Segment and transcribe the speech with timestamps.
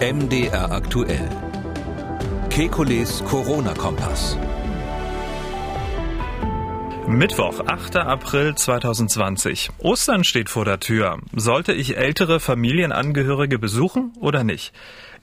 [0.00, 1.28] MDR aktuell.
[2.50, 4.38] Kekules Corona-Kompass.
[7.08, 7.96] Mittwoch, 8.
[7.96, 9.70] April 2020.
[9.78, 11.18] Ostern steht vor der Tür.
[11.34, 14.72] Sollte ich ältere Familienangehörige besuchen oder nicht?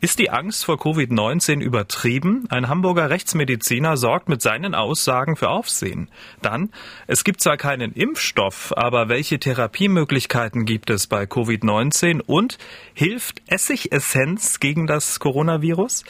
[0.05, 2.45] Ist die Angst vor Covid-19 übertrieben?
[2.49, 6.09] Ein Hamburger Rechtsmediziner sorgt mit seinen Aussagen für Aufsehen.
[6.43, 6.69] Dann,
[7.07, 12.59] es gibt zwar keinen Impfstoff, aber welche Therapiemöglichkeiten gibt es bei Covid-19 und
[12.93, 16.03] hilft Essigessenz gegen das Coronavirus?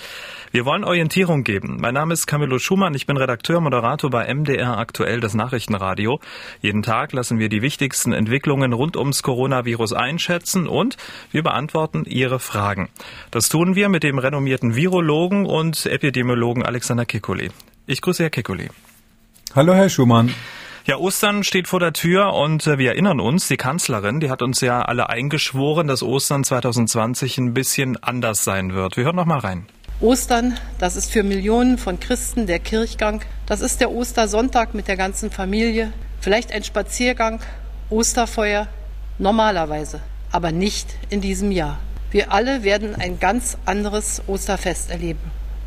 [0.52, 1.77] Wir wollen Orientierung geben.
[1.80, 6.20] Mein Name ist Camillo Schumann, ich bin Redakteur, Moderator bei MDR aktuell das Nachrichtenradio.
[6.62, 10.98] Jeden Tag lassen wir die wichtigsten Entwicklungen rund ums Coronavirus einschätzen und
[11.31, 12.89] wir beantworten Ihre Fragen.
[13.31, 17.52] Das tun wir mit dem renommierten Virologen und Epidemiologen Alexander Kekulé.
[17.88, 18.70] Ich grüße Herr Kekulé.
[19.55, 20.34] Hallo, Herr Schumann.
[20.85, 24.44] Ja, Ostern steht vor der Tür und äh, wir erinnern uns, die Kanzlerin, die hat
[24.44, 28.95] uns ja alle eingeschworen, dass Ostern 2020 ein bisschen anders sein wird.
[28.95, 29.66] Wir hören noch mal rein.
[30.02, 33.22] Ostern, das ist für Millionen von Christen der Kirchgang.
[33.47, 35.92] Das ist der Ostersonntag mit der ganzen Familie.
[36.22, 37.39] Vielleicht ein Spaziergang,
[37.89, 38.67] Osterfeuer,
[39.17, 41.80] normalerweise, aber nicht in diesem Jahr.
[42.16, 45.19] Wir alle werden ein ganz anderes Osterfest erleben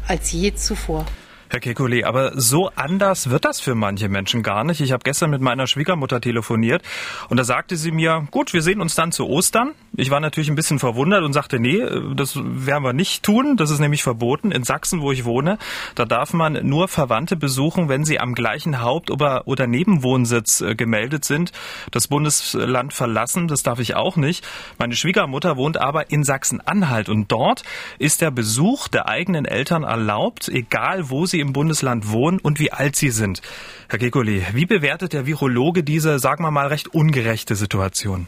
[0.07, 1.05] als je zuvor.
[1.51, 4.81] Herr Kekulé, aber so anders wird das für manche Menschen gar nicht.
[4.81, 6.83] Ich habe gestern mit meiner Schwiegermutter telefoniert
[7.31, 9.73] und da sagte sie mir, gut, wir sehen uns dann zu Ostern.
[9.97, 11.83] Ich war natürlich ein bisschen verwundert und sagte, nee,
[12.15, 13.57] das werden wir nicht tun.
[13.57, 14.53] Das ist nämlich verboten.
[14.53, 15.59] In Sachsen, wo ich wohne,
[15.95, 21.25] da darf man nur Verwandte besuchen, wenn sie am gleichen Haupt- oder Nebenwohnsitz äh, gemeldet
[21.25, 21.53] sind,
[21.91, 23.49] das Bundesland verlassen.
[23.49, 24.47] Das darf ich auch nicht.
[24.79, 27.63] Meine Schwiegermutter wohnt aber in Sachsen-Anhalt und dort
[27.99, 32.59] ist der Besuch der eigenen Eltern erlaubt, egal wo sie Sie im Bundesland wohnen und
[32.59, 33.43] wie alt Sie sind.
[33.89, 38.27] Herr Gekoli, wie bewertet der Virologe diese, sagen wir mal, recht ungerechte Situation?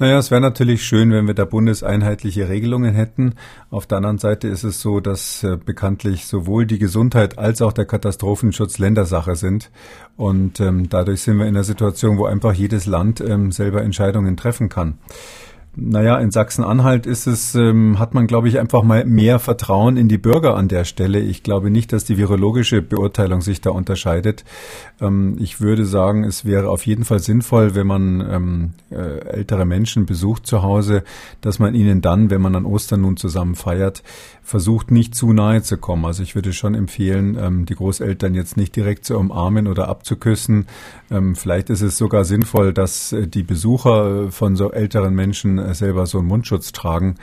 [0.00, 3.34] Naja, es wäre natürlich schön, wenn wir da bundeseinheitliche Regelungen hätten.
[3.70, 7.72] Auf der anderen Seite ist es so, dass äh, bekanntlich sowohl die Gesundheit als auch
[7.72, 9.70] der Katastrophenschutz Ländersache sind.
[10.16, 14.36] Und ähm, dadurch sind wir in einer Situation, wo einfach jedes Land ähm, selber Entscheidungen
[14.36, 14.98] treffen kann.
[15.76, 20.08] Naja, in Sachsen-Anhalt ist es, ähm, hat man, glaube ich, einfach mal mehr Vertrauen in
[20.08, 21.20] die Bürger an der Stelle.
[21.20, 24.44] Ich glaube nicht, dass die virologische Beurteilung sich da unterscheidet.
[25.00, 29.64] Ähm, ich würde sagen, es wäre auf jeden Fall sinnvoll, wenn man ähm, äh, ältere
[29.64, 31.04] Menschen besucht zu Hause,
[31.40, 34.02] dass man ihnen dann, wenn man an Ostern nun zusammen feiert,
[34.42, 36.04] versucht, nicht zu nahe zu kommen.
[36.04, 40.66] Also ich würde schon empfehlen, ähm, die Großeltern jetzt nicht direkt zu umarmen oder abzuküssen.
[41.12, 45.59] Ähm, vielleicht ist es sogar sinnvoll, dass äh, die Besucher äh, von so älteren Menschen
[45.60, 47.16] äh, selber so einen Mundschutz tragen.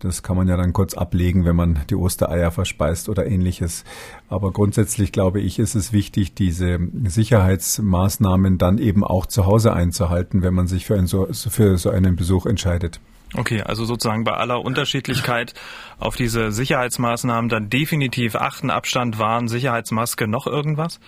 [0.00, 3.84] Das kann man ja dann kurz ablegen, wenn man die Ostereier verspeist oder ähnliches.
[4.28, 10.42] Aber grundsätzlich glaube ich, ist es wichtig, diese Sicherheitsmaßnahmen dann eben auch zu Hause einzuhalten,
[10.42, 13.00] wenn man sich für, ein so, für so einen Besuch entscheidet.
[13.34, 15.54] Okay, also sozusagen bei aller Unterschiedlichkeit
[15.98, 21.00] auf diese Sicherheitsmaßnahmen dann definitiv achten, Abstand wahren, Sicherheitsmaske, noch irgendwas?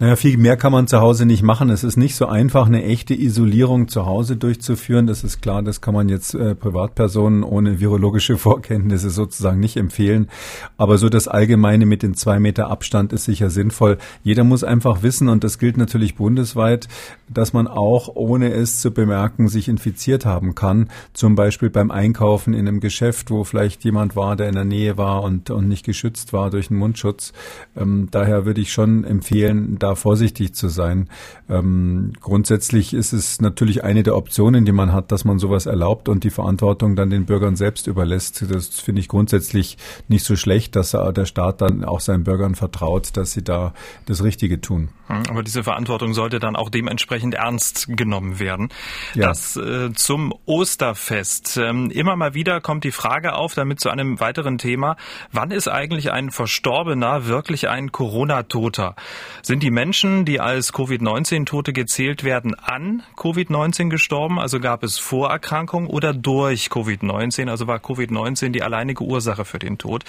[0.00, 1.70] Naja, viel mehr kann man zu Hause nicht machen.
[1.70, 5.08] Es ist nicht so einfach, eine echte Isolierung zu Hause durchzuführen.
[5.08, 10.28] Das ist klar, das kann man jetzt äh, Privatpersonen ohne virologische Vorkenntnisse sozusagen nicht empfehlen.
[10.76, 13.98] Aber so das Allgemeine mit den zwei Meter Abstand ist sicher sinnvoll.
[14.22, 16.86] Jeder muss einfach wissen, und das gilt natürlich bundesweit,
[17.28, 20.90] dass man auch, ohne es zu bemerken, sich infiziert haben kann.
[21.12, 24.96] Zum Beispiel beim Einkaufen in einem Geschäft, wo vielleicht jemand war, der in der Nähe
[24.96, 27.32] war und, und nicht geschützt war durch einen Mundschutz.
[27.76, 31.08] Ähm, daher würde ich schon empfehlen, da vorsichtig zu sein.
[31.48, 36.08] Ähm, grundsätzlich ist es natürlich eine der Optionen, die man hat, dass man sowas erlaubt
[36.08, 38.44] und die Verantwortung dann den Bürgern selbst überlässt.
[38.50, 39.78] Das finde ich grundsätzlich
[40.08, 43.74] nicht so schlecht, dass der Staat dann auch seinen Bürgern vertraut, dass sie da
[44.06, 44.88] das Richtige tun.
[45.08, 48.68] Hm, aber diese Verantwortung sollte dann auch dementsprechend ernst genommen werden.
[49.14, 49.28] Ja.
[49.28, 51.56] Das äh, zum Osterfest.
[51.56, 54.96] Ähm, immer mal wieder kommt die Frage auf, damit zu einem weiteren Thema,
[55.32, 58.96] wann ist eigentlich ein Verstorbener wirklich ein Corona-Toter?
[59.42, 64.40] Sind die Menschen, die als Covid-19-Tote gezählt werden, an Covid-19 gestorben?
[64.40, 67.48] Also gab es Vorerkrankungen oder durch Covid-19?
[67.48, 70.02] Also war Covid-19 die alleinige Ursache für den Tod?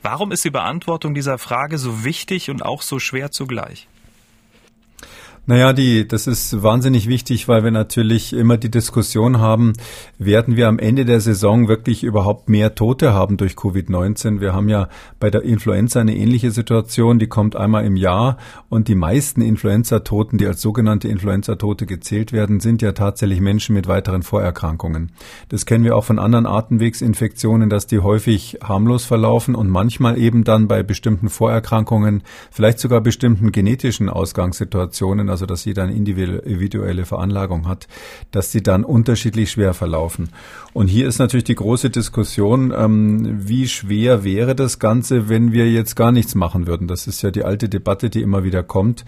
[0.00, 3.88] Warum ist die Beantwortung dieser Frage so wichtig und auch so schwer zugleich?
[5.48, 9.74] Naja, die, das ist wahnsinnig wichtig, weil wir natürlich immer die Diskussion haben,
[10.18, 14.40] werden wir am Ende der Saison wirklich überhaupt mehr Tote haben durch Covid-19?
[14.40, 14.88] Wir haben ja
[15.20, 18.38] bei der Influenza eine ähnliche Situation, die kommt einmal im Jahr
[18.68, 23.86] und die meisten Influenza-Toten, die als sogenannte Influenza-Tote gezählt werden, sind ja tatsächlich Menschen mit
[23.86, 25.12] weiteren Vorerkrankungen.
[25.48, 30.42] Das kennen wir auch von anderen Atemwegsinfektionen, dass die häufig harmlos verlaufen und manchmal eben
[30.42, 37.68] dann bei bestimmten Vorerkrankungen, vielleicht sogar bestimmten genetischen Ausgangssituationen, also dass jeder eine individuelle Veranlagung
[37.68, 37.88] hat,
[38.30, 40.30] dass die dann unterschiedlich schwer verlaufen.
[40.72, 45.70] Und hier ist natürlich die große Diskussion, ähm, wie schwer wäre das Ganze, wenn wir
[45.70, 46.88] jetzt gar nichts machen würden.
[46.88, 49.04] Das ist ja die alte Debatte, die immer wieder kommt.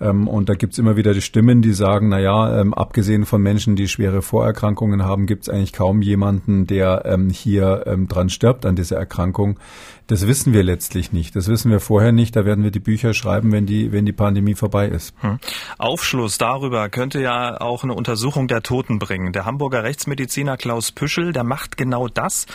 [0.00, 3.40] Ähm, und da gibt's immer wieder die Stimmen, die sagen, na ja, ähm, abgesehen von
[3.40, 8.66] Menschen, die schwere Vorerkrankungen haben, gibt's eigentlich kaum jemanden, der ähm, hier ähm, dran stirbt
[8.66, 9.60] an dieser Erkrankung.
[10.08, 11.36] Das wissen wir letztlich nicht.
[11.36, 12.34] Das wissen wir vorher nicht.
[12.34, 15.14] Da werden wir die Bücher schreiben, wenn die, wenn die Pandemie vorbei ist.
[15.20, 15.38] Hm.
[15.76, 19.32] Aufschluss darüber könnte ja auch eine Untersuchung der Toten bringen.
[19.32, 22.46] Der Hamburger Rechtsmediziner Klaus Püschel, der macht genau das.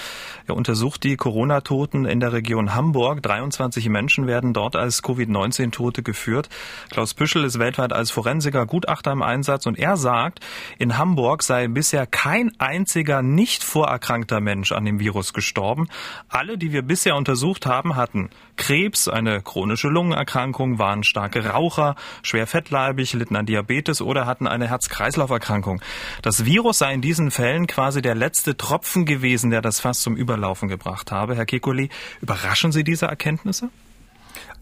[0.48, 3.21] Er untersucht die Corona-Toten in der Region Hamburg.
[3.21, 6.50] 23 Menschen werden dort als Covid-19-Tote geführt.
[6.89, 10.39] Klaus Püschel ist weltweit als Forensiker Gutachter im Einsatz und er sagt,
[10.80, 15.88] in Hamburg sei bisher kein einziger nicht vorerkrankter Mensch an dem Virus gestorben.
[16.30, 21.96] Alle, die wir bisher untersucht untersucht haben, hatten Krebs, eine chronische Lungenerkrankung, waren starke Raucher,
[22.22, 25.82] schwer fettleibig, litten an Diabetes oder hatten eine Herz-Kreislauf-Erkrankung.
[26.22, 30.16] Das Virus sei in diesen Fällen quasi der letzte Tropfen gewesen, der das Fass zum
[30.16, 31.36] Überlaufen gebracht habe.
[31.36, 31.90] Herr Kekulé,
[32.22, 33.70] überraschen Sie diese Erkenntnisse?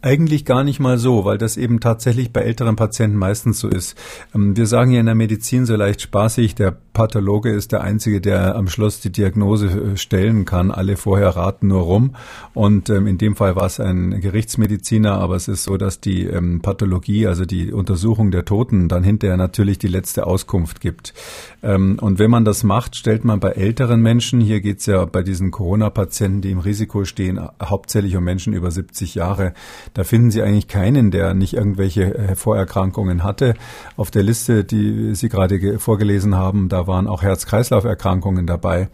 [0.03, 3.95] Eigentlich gar nicht mal so, weil das eben tatsächlich bei älteren Patienten meistens so ist.
[4.33, 8.19] Ähm, wir sagen ja in der Medizin so leicht spaßig, der Pathologe ist der Einzige,
[8.19, 10.71] der am Schluss die Diagnose äh, stellen kann.
[10.71, 12.15] Alle vorher raten nur rum.
[12.56, 16.25] Und ähm, in dem Fall war es ein Gerichtsmediziner, aber es ist so, dass die
[16.25, 21.13] ähm, Pathologie, also die Untersuchung der Toten, dann hinterher natürlich die letzte Auskunft gibt.
[21.62, 25.21] und wenn man das macht, stellt man bei älteren Menschen, hier geht es ja bei
[25.21, 29.54] diesen Corona-Patienten, die im Risiko stehen, hauptsächlich um Menschen über 70 Jahre,
[29.94, 33.56] da finden Sie eigentlich keinen, der nicht irgendwelche äh, Vorerkrankungen hatte.
[33.98, 38.90] Auf der Liste, die Sie gerade vorgelesen haben, da waren auch Herz-Kreislauf-Erkrankungen dabei.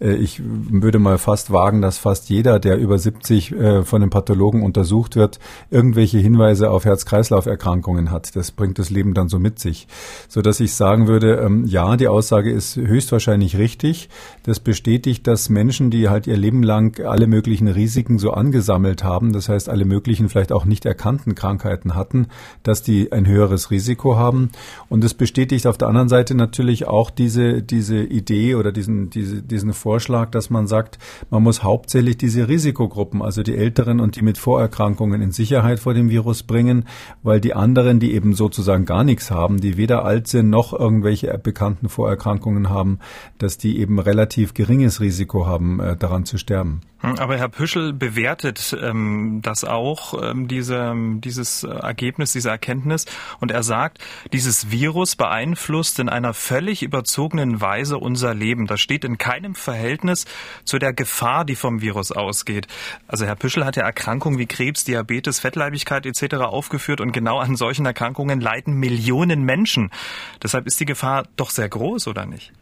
[0.00, 4.10] Äh, ich würde mal fast wagen, dass fast jeder, der über 70 äh, von den
[4.10, 5.38] Pathologen untersucht wird,
[5.70, 8.34] irgendwelche Hinweise auf Herz-Kreislauf-Erkrankungen hat.
[8.34, 9.86] Das bringt das Leben dann so mit sich.
[10.28, 14.08] So dass ich sagen würde, ähm, ja, die Aussage ist höchstwahrscheinlich richtig.
[14.44, 19.32] Das bestätigt, dass Menschen, die halt ihr Leben lang alle möglichen Risiken so angesammelt haben,
[19.32, 22.28] das heißt alle möglichen vielleicht auch nicht erkannten Krankheiten hatten,
[22.62, 24.50] dass die ein höheres Risiko haben.
[24.88, 29.42] Und es bestätigt auf der anderen Seite natürlich auch diese, diese Idee oder diesen, diese,
[29.42, 31.00] diesen Vor Vorschlag, dass man sagt,
[31.30, 35.94] man muss hauptsächlich diese Risikogruppen, also die Älteren und die mit Vorerkrankungen in Sicherheit vor
[35.94, 36.84] dem Virus bringen,
[37.24, 41.36] weil die anderen, die eben sozusagen gar nichts haben, die weder alt sind noch irgendwelche
[41.38, 43.00] bekannten Vorerkrankungen haben,
[43.38, 46.82] dass die eben relativ geringes Risiko haben, äh, daran zu sterben.
[47.00, 53.06] Hm, aber Herr Püschel bewertet ähm, das auch, ähm, diese, dieses Ergebnis, diese Erkenntnis.
[53.40, 53.98] Und er sagt,
[54.32, 58.66] dieses Virus beeinflusst in einer völlig überzogenen Weise unser Leben.
[58.66, 59.79] Das steht in keinem Verhältnis
[60.64, 62.66] zu der Gefahr, die vom Virus ausgeht.
[63.08, 66.36] Also Herr Püschel hat ja Erkrankungen wie Krebs, Diabetes, Fettleibigkeit etc.
[66.36, 67.00] aufgeführt.
[67.00, 69.90] Und genau an solchen Erkrankungen leiden Millionen Menschen.
[70.42, 72.52] Deshalb ist die Gefahr doch sehr groß, oder nicht?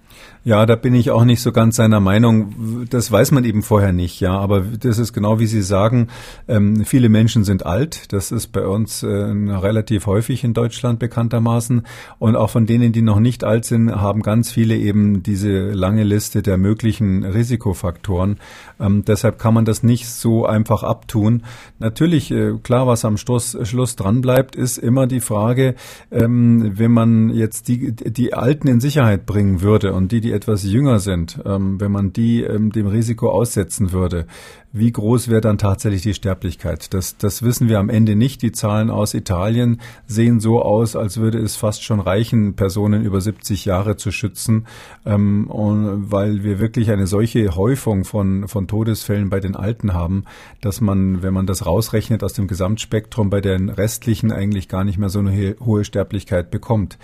[0.45, 2.87] Ja, da bin ich auch nicht so ganz seiner Meinung.
[2.89, 4.39] Das weiß man eben vorher nicht, ja.
[4.39, 6.09] Aber das ist genau wie Sie sagen.
[6.47, 8.13] Ähm, viele Menschen sind alt.
[8.13, 11.83] Das ist bei uns äh, relativ häufig in Deutschland bekanntermaßen.
[12.19, 16.05] Und auch von denen, die noch nicht alt sind, haben ganz viele eben diese lange
[16.05, 18.39] Liste der möglichen Risikofaktoren.
[18.81, 21.43] Ähm, deshalb kann man das nicht so einfach abtun.
[21.79, 25.75] Natürlich, äh, klar, was am Schluss, Schluss dran bleibt, ist immer die Frage,
[26.11, 30.63] ähm, wenn man jetzt die, die Alten in Sicherheit bringen würde und die, die etwas
[30.63, 34.27] jünger sind, ähm, wenn man die ähm, dem Risiko aussetzen würde,
[34.73, 36.93] wie groß wäre dann tatsächlich die Sterblichkeit?
[36.93, 38.43] Das, das wissen wir am Ende nicht.
[38.43, 43.21] Die Zahlen aus Italien sehen so aus, als würde es fast schon reichen, Personen über
[43.21, 44.67] 70 Jahre zu schützen,
[45.07, 50.25] ähm, und, weil wir wirklich eine solche Häufung von, von Todesfällen bei den Alten haben,
[50.61, 54.99] dass man, wenn man das rausrechnet aus dem Gesamtspektrum, bei den restlichen eigentlich gar nicht
[54.99, 56.99] mehr so eine hohe Sterblichkeit bekommt.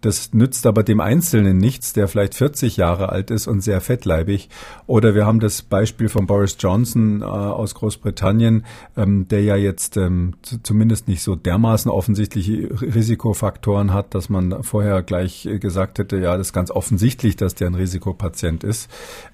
[0.00, 4.48] Das nützt aber dem Einzelnen nichts, der vielleicht 40 Jahre alt ist und sehr fettleibig.
[4.86, 8.64] Oder wir haben das Beispiel von Boris Johnson äh, aus Großbritannien,
[8.96, 15.02] ähm, der ja jetzt ähm, zumindest nicht so dermaßen offensichtliche Risikofaktoren hat, dass man vorher
[15.02, 18.88] gleich gesagt hätte, ja, das ist ganz offensichtlich, dass der ein Risikopatient ist.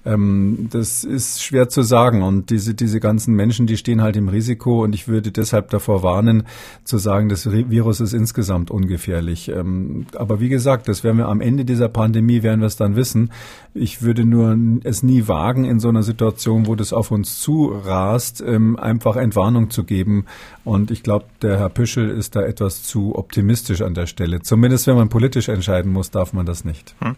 [0.05, 2.23] Ähm, das ist schwer zu sagen.
[2.23, 4.83] Und diese, diese ganzen Menschen, die stehen halt im Risiko.
[4.83, 6.47] Und ich würde deshalb davor warnen,
[6.83, 9.49] zu sagen, das Virus ist insgesamt ungefährlich.
[9.49, 12.95] Ähm, aber wie gesagt, das werden wir am Ende dieser Pandemie, werden wir es dann
[12.95, 13.31] wissen.
[13.73, 18.41] Ich würde nur es nie wagen, in so einer Situation, wo das auf uns zurast,
[18.41, 20.27] ähm, einfach Entwarnung zu geben.
[20.63, 24.41] Und ich glaube, der Herr Püschel ist da etwas zu optimistisch an der Stelle.
[24.41, 26.95] Zumindest wenn man politisch entscheiden muss, darf man das nicht.
[27.01, 27.15] Hm.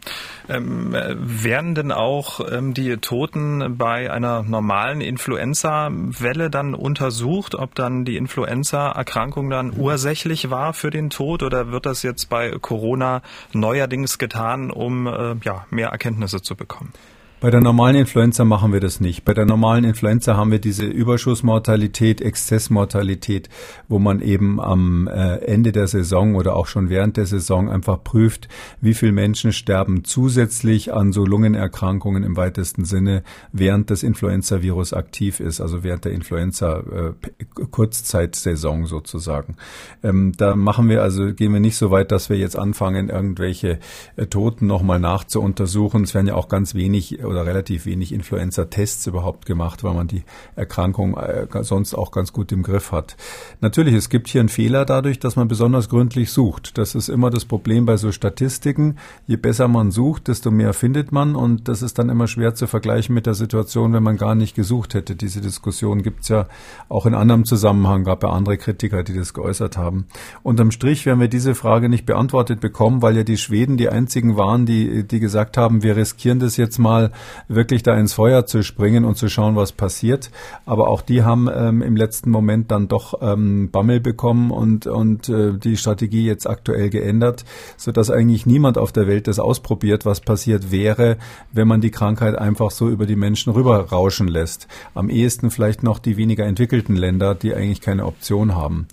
[0.50, 8.04] Ähm, werden denn auch ähm, die Toten bei einer normalen Influenza-Welle dann untersucht, ob dann
[8.04, 13.22] die Influenza-Erkrankung dann ursächlich war für den Tod oder wird das jetzt bei Corona
[13.54, 16.94] neuerdings getan, um äh, ja, mehr Erkenntnisse zu bekommen?
[17.40, 19.24] Bei der normalen Influenza machen wir das nicht.
[19.24, 23.48] Bei der normalen Influenza haben wir diese Überschussmortalität, Exzessmortalität,
[23.88, 28.04] wo man eben am äh, Ende der Saison oder auch schon während der Saison einfach
[28.04, 28.48] prüft,
[28.82, 35.40] wie viele Menschen sterben zusätzlich an so Lungenerkrankungen im weitesten Sinne, während das Influenza-Virus aktiv
[35.40, 39.58] ist, also während der Influenza-Kurzzeitsaison äh, sozusagen.
[40.02, 43.78] Ähm, da machen wir also, gehen wir nicht so weit, dass wir jetzt anfangen, irgendwelche
[44.16, 46.04] äh, Toten nochmal nachzuuntersuchen.
[46.04, 50.24] Es werden ja auch ganz wenig oder relativ wenig Influenza-Tests überhaupt gemacht, weil man die
[50.56, 53.16] Erkrankung äh, sonst auch ganz gut im Griff hat.
[53.62, 56.78] Natürlich, es gibt hier einen Fehler dadurch, dass man besonders gründlich sucht.
[56.78, 58.98] Das ist immer das Problem bei so Statistiken.
[59.26, 62.68] Je besser man sucht, desto mehr findet man und das ist dann immer schwer zu
[62.68, 65.16] vergleichen mit der Situation, wenn man gar nicht gesucht hätte.
[65.16, 66.48] Diese Diskussion gibt es ja
[66.90, 70.08] auch in anderem Zusammenhang, gab ja andere Kritiker, die das geäußert haben.
[70.44, 74.38] Unterm Strich werden wir diese Frage nicht beantwortet bekommen, weil ja die Schweden die einzigen
[74.38, 77.12] waren, die, die gesagt haben, wir riskieren das jetzt mal
[77.48, 80.32] wirklich da ins Feuer zu springen und zu schauen, was passiert.
[80.66, 85.30] Aber auch die haben ähm, im letzten Moment dann doch ähm, Bammel bekommen und, und
[85.30, 87.46] äh, die Strategie jetzt aktuell geändert,
[87.78, 91.18] sodass eigentlich niemand auf der Welt das ausprobiert, was passiert wäre,
[91.52, 94.68] wenn man die Krankheit einfach so über die Menschen rüberrauschen lässt.
[94.94, 98.88] Am ehesten vielleicht noch die weniger entwickelten Länder, die eigentlich keine Option haben.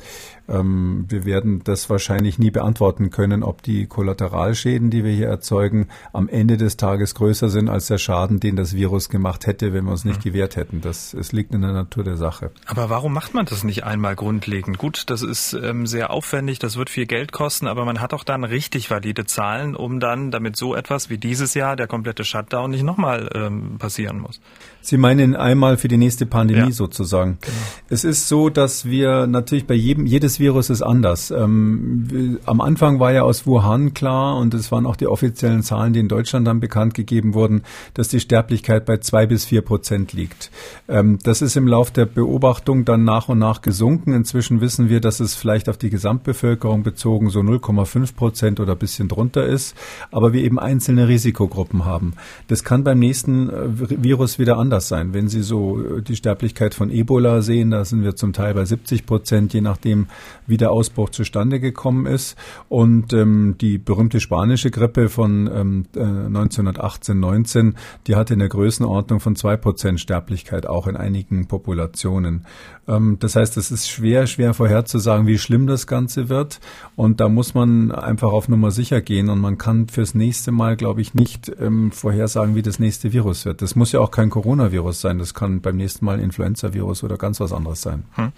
[0.48, 5.88] Ähm, wir werden das wahrscheinlich nie beantworten können, ob die Kollateralschäden, die wir hier erzeugen,
[6.12, 9.84] am Ende des Tages größer sind als der Schaden, den das Virus gemacht hätte, wenn
[9.84, 10.30] wir uns nicht mhm.
[10.30, 10.80] gewehrt hätten.
[10.80, 12.50] Das es liegt in der Natur der Sache.
[12.66, 14.78] Aber warum macht man das nicht einmal grundlegend?
[14.78, 18.24] Gut, das ist ähm, sehr aufwendig, das wird viel Geld kosten, aber man hat doch
[18.24, 22.70] dann richtig valide Zahlen, um dann, damit so etwas wie dieses Jahr, der komplette Shutdown,
[22.70, 24.40] nicht nochmal ähm, passieren muss.
[24.86, 26.70] Sie meinen einmal für die nächste Pandemie ja.
[26.70, 27.38] sozusagen.
[27.40, 27.56] Genau.
[27.88, 31.30] Es ist so, dass wir natürlich bei jedem, jedes Virus ist anders.
[31.30, 35.94] Ähm, am Anfang war ja aus Wuhan klar und es waren auch die offiziellen Zahlen,
[35.94, 37.62] die in Deutschland dann bekannt gegeben wurden,
[37.94, 40.50] dass die Sterblichkeit bei zwei bis vier Prozent liegt.
[40.86, 44.12] Ähm, das ist im Lauf der Beobachtung dann nach und nach gesunken.
[44.12, 49.08] Inzwischen wissen wir, dass es vielleicht auf die Gesamtbevölkerung bezogen so 0,5 Prozent oder bisschen
[49.08, 49.74] drunter ist,
[50.10, 52.12] aber wir eben einzelne Risikogruppen haben.
[52.48, 55.14] Das kann beim nächsten äh, Virus wieder anders anders sein.
[55.14, 58.64] Wenn Sie so äh, die Sterblichkeit von Ebola sehen, da sind wir zum Teil bei
[58.64, 60.06] 70 Prozent, je nachdem,
[60.46, 62.36] wie der Ausbruch zustande gekommen ist.
[62.68, 67.74] Und ähm, die berühmte spanische Grippe von ähm, 1918, äh, 19,
[68.06, 72.44] die hatte eine Größenordnung von zwei Prozent Sterblichkeit, auch in einigen Populationen.
[72.88, 76.60] Ähm, das heißt, es ist schwer, schwer vorherzusagen, wie schlimm das Ganze wird.
[76.96, 79.28] Und da muss man einfach auf Nummer sicher gehen.
[79.28, 83.44] Und man kann fürs nächste Mal, glaube ich, nicht ähm, vorhersagen, wie das nächste Virus
[83.44, 83.62] wird.
[83.62, 84.30] Das muss ja auch kein
[84.64, 85.18] Coronavirus sein.
[85.18, 88.04] Das kann beim nächsten Mal Influenza-Virus oder ganz was anderes sein.
[88.14, 88.32] Hm.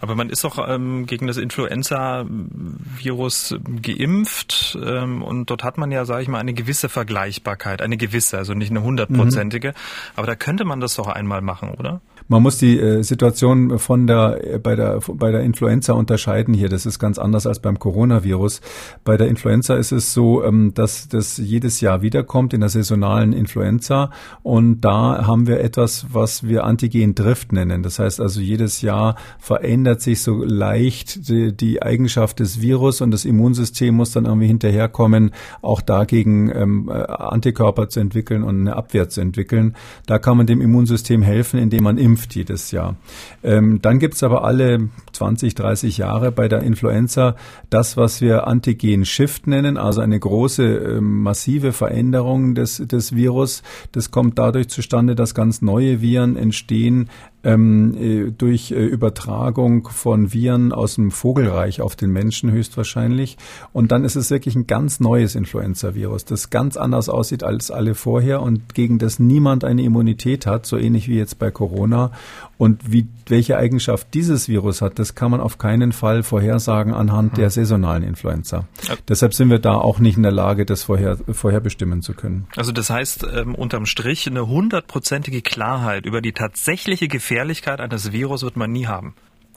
[0.00, 4.78] Aber man ist doch ähm, gegen das Influenza-Virus geimpft.
[4.82, 7.82] Ähm, und dort hat man ja, sage ich mal, eine gewisse Vergleichbarkeit.
[7.82, 9.68] Eine gewisse, also nicht eine hundertprozentige.
[9.68, 9.74] Mhm.
[10.16, 12.00] Aber da könnte man das doch einmal machen, oder?
[12.32, 16.70] Man muss die äh, Situation von der, bei der, bei der Influenza unterscheiden hier.
[16.70, 18.62] Das ist ganz anders als beim Coronavirus.
[19.04, 23.34] Bei der Influenza ist es so, ähm, dass das jedes Jahr wiederkommt in der saisonalen
[23.34, 24.12] Influenza.
[24.42, 27.82] Und da haben wir etwas, was wir Antigen-Drift nennen.
[27.82, 33.10] Das heißt also, jedes Jahr verändert sich so leicht die, die Eigenschaft des Virus und
[33.10, 38.74] das Immunsystem muss dann irgendwie hinterherkommen, auch dagegen ähm, äh, Antikörper zu entwickeln und eine
[38.74, 39.76] Abwehr zu entwickeln.
[40.06, 42.96] Da kann man dem Immunsystem helfen, indem man impft jedes Jahr.
[43.42, 47.36] Ähm, dann gibt's aber alle 20, 30 Jahre bei der Influenza
[47.70, 53.62] das, was wir Antigen-Shift nennen, also eine große, äh, massive Veränderung des, des Virus.
[53.92, 57.08] Das kommt dadurch zustande, dass ganz neue Viren entstehen,
[57.44, 63.36] ähm, äh, durch äh, Übertragung von Viren aus dem Vogelreich auf den Menschen höchstwahrscheinlich.
[63.72, 67.94] Und dann ist es wirklich ein ganz neues Influenza-Virus, das ganz anders aussieht als alle
[67.94, 72.12] vorher und gegen das niemand eine Immunität hat, so ähnlich wie jetzt bei Corona.
[72.58, 77.36] Und wie, welche Eigenschaft dieses Virus hat, das kann man auf keinen Fall vorhersagen anhand
[77.36, 78.68] der saisonalen Influenza.
[78.86, 78.94] Ja.
[79.08, 82.46] Deshalb sind wir da auch nicht in der Lage, das vorher, vorherbestimmen zu können.
[82.54, 88.12] Also das heißt, ähm, unterm Strich eine hundertprozentige Klarheit über die tatsächliche Gefährdung Gefährlichkeit eines
[88.12, 89.14] Virus wird man nie haben.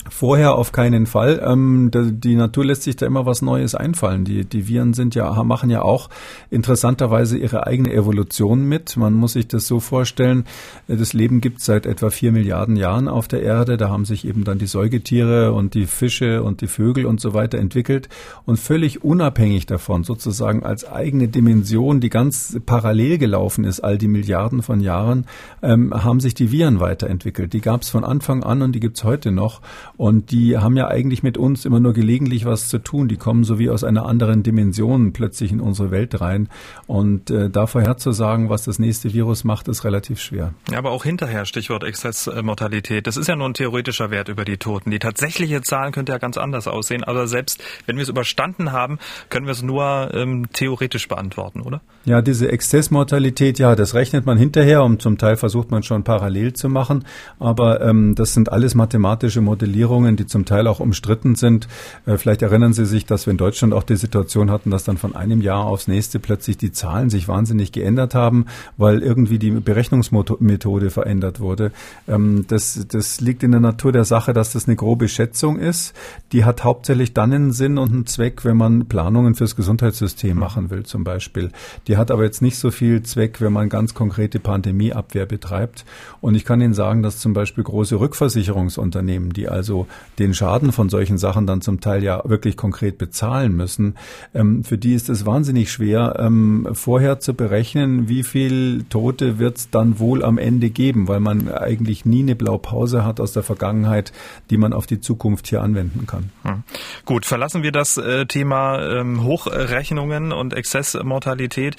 [0.10, 1.42] Vorher auf keinen Fall.
[1.44, 4.24] Ähm, die Natur lässt sich da immer was Neues einfallen.
[4.24, 6.10] Die, die Viren sind ja, machen ja auch
[6.52, 8.98] interessanterweise ihre eigene Evolution mit.
[8.98, 10.46] Man muss sich das so vorstellen,
[10.88, 13.78] das Leben gibt seit etwa vier Milliarden Jahren auf der Erde.
[13.78, 17.34] Da haben sich eben dann die Säugetiere und die Fische und die Vögel und so
[17.34, 18.08] weiter entwickelt.
[18.46, 24.08] Und völlig unabhängig davon, sozusagen als eigene Dimension, die ganz parallel gelaufen ist, all die
[24.08, 25.26] Milliarden von Jahren,
[25.64, 27.54] ähm, haben sich die Viren weiterentwickelt.
[27.54, 29.62] Die gab es von Anfang an und die gibt es heute noch.
[29.98, 33.08] Und die haben ja eigentlich mit uns immer nur gelegentlich was zu tun.
[33.08, 36.50] Die kommen so wie aus einer anderen Dimension plötzlich in unsere Welt rein.
[36.88, 40.54] Und äh, da vorherzusagen, was das nächste Virus macht, ist relativ schwer.
[40.70, 43.08] Ja, aber auch hinterher, Stichwort Exzessmortalität.
[43.08, 44.92] Das ist ja nur ein theoretischer Wert über die Toten.
[44.92, 47.04] Die tatsächliche Zahl könnte ja ganz anders aussehen.
[47.04, 49.00] Aber selbst wenn wir es überstanden haben,
[49.30, 51.82] können wir es nur ähm, theoretisch beantworten, oder?
[52.04, 56.54] Ja, diese Exzessmortalität, ja, das rechnet man hinterher und zum Teil versucht man schon parallel
[56.54, 57.06] zu machen.
[57.40, 61.68] Aber ähm, das sind alles mathematische Modellierungen Formulierungen, die zum Teil auch umstritten sind.
[62.06, 64.98] Äh, vielleicht erinnern Sie sich, dass wir in Deutschland auch die Situation hatten, dass dann
[64.98, 68.46] von einem Jahr aufs nächste plötzlich die Zahlen sich wahnsinnig geändert haben,
[68.78, 71.72] weil irgendwie die Berechnungsmethode verändert wurde.
[72.08, 75.94] Ähm, das, das liegt in der Natur der Sache, dass das eine grobe Schätzung ist.
[76.32, 80.72] Die hat hauptsächlich dann einen Sinn und einen Zweck, wenn man Planungen fürs Gesundheitssystem machen
[80.72, 81.52] will, zum Beispiel.
[81.88, 85.86] Die hat aber jetzt nicht so viel Zweck, wenn man ganz konkrete Pandemieabwehr betreibt.
[86.22, 89.88] Und ich kann Ihnen sagen, dass zum Beispiel große Rückversicherungsunternehmen, die also also
[90.20, 93.96] den Schaden von solchen Sachen dann zum Teil ja wirklich konkret bezahlen müssen,
[94.34, 99.58] ähm, für die ist es wahnsinnig schwer, ähm, vorher zu berechnen, wie viel Tote wird
[99.58, 103.44] es dann wohl am Ende geben, weil man eigentlich nie eine Blaupause hat aus der
[103.44, 104.14] Vergangenheit,
[104.50, 106.30] die man auf die Zukunft hier anwenden kann.
[106.44, 106.64] Hm.
[107.04, 111.76] Gut, verlassen wir das äh, Thema ähm, Hochrechnungen und Exzessmortalität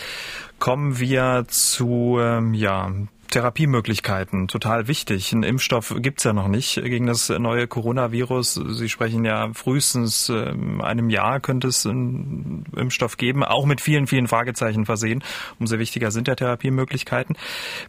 [0.58, 2.90] kommen wir zu ähm, ja,
[3.30, 5.32] Therapiemöglichkeiten, total wichtig.
[5.32, 8.54] Ein Impfstoff gibt's ja noch nicht gegen das neue Coronavirus.
[8.54, 14.06] Sie sprechen ja frühestens ähm, einem Jahr könnte es einen Impfstoff geben, auch mit vielen,
[14.06, 15.22] vielen Fragezeichen versehen.
[15.58, 17.36] Umso wichtiger sind ja Therapiemöglichkeiten.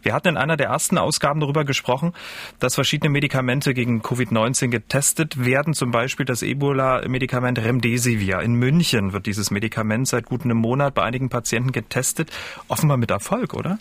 [0.02, 2.12] Wir hatten in einer der ersten Ausgaben darüber gesprochen,
[2.58, 8.40] dass verschiedene Medikamente gegen Covid-19 getestet werden, zum Beispiel das Ebola-Medikament Remdesivir.
[8.40, 12.30] In München wird dieses Medikament seit gut einem Monat bei einigen Patienten getestet,
[12.68, 13.78] offenbar mit Erfolg, oder?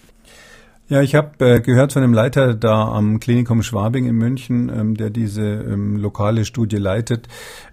[0.90, 4.96] Ja, ich habe äh, gehört von dem Leiter da am Klinikum Schwabing in München, ähm,
[4.96, 7.28] der diese ähm, lokale Studie leitet,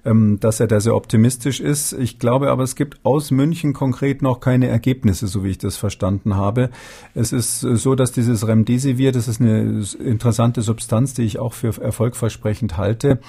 [0.05, 1.93] ähm, dass er da sehr optimistisch ist.
[1.93, 5.77] Ich glaube aber, es gibt aus München konkret noch keine Ergebnisse, so wie ich das
[5.77, 6.71] verstanden habe.
[7.15, 11.53] Es ist äh, so, dass dieses Remdesivir, das ist eine interessante Substanz, die ich auch
[11.53, 13.21] für erfolgversprechend halte.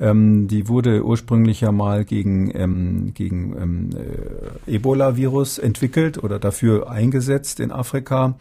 [0.00, 7.60] Ähm, die wurde ursprünglich ja mal gegen, ähm, gegen äh, Ebola-Virus entwickelt oder dafür eingesetzt
[7.60, 8.36] in Afrika.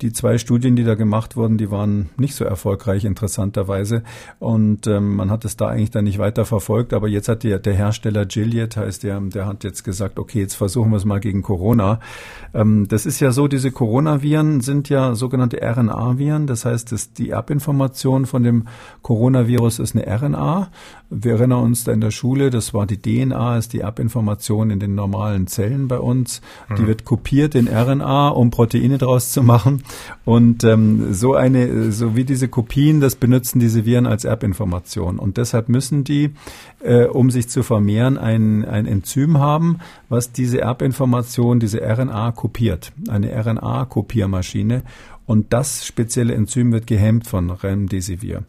[0.00, 4.02] Die zwei Studien, die da gemacht wurden, die waren nicht so erfolgreich, interessanterweise.
[4.40, 6.92] Und ähm, man hat es da eigentlich dann nicht weiter verfolgt.
[6.92, 10.54] Aber jetzt hat der, der Hersteller Gilead, heißt der, der hat jetzt gesagt, okay, jetzt
[10.54, 12.00] versuchen wir es mal gegen Corona.
[12.52, 16.46] Ähm, das ist ja so, diese Coronaviren sind ja sogenannte RNA-Viren.
[16.46, 18.66] Das heißt, dass die Erbinformation von dem
[19.02, 20.70] Coronavirus ist eine RNA.
[21.22, 24.80] Wir erinnern uns da in der Schule, das war die DNA, ist die Erbinformation in
[24.80, 26.40] den normalen Zellen bei uns.
[26.76, 26.86] Die mhm.
[26.86, 29.84] wird kopiert in RNA, um Proteine draus zu machen.
[30.24, 35.18] Und ähm, so eine, so wie diese Kopien, das benutzen diese Viren als Erbinformation.
[35.18, 36.30] Und deshalb müssen die,
[36.80, 42.92] äh, um sich zu vermehren, ein, ein Enzym haben, was diese Erbinformation, diese RNA kopiert.
[43.08, 44.82] Eine RNA-Kopiermaschine.
[45.26, 48.42] Und das spezielle Enzym wird gehemmt von Remdesivir.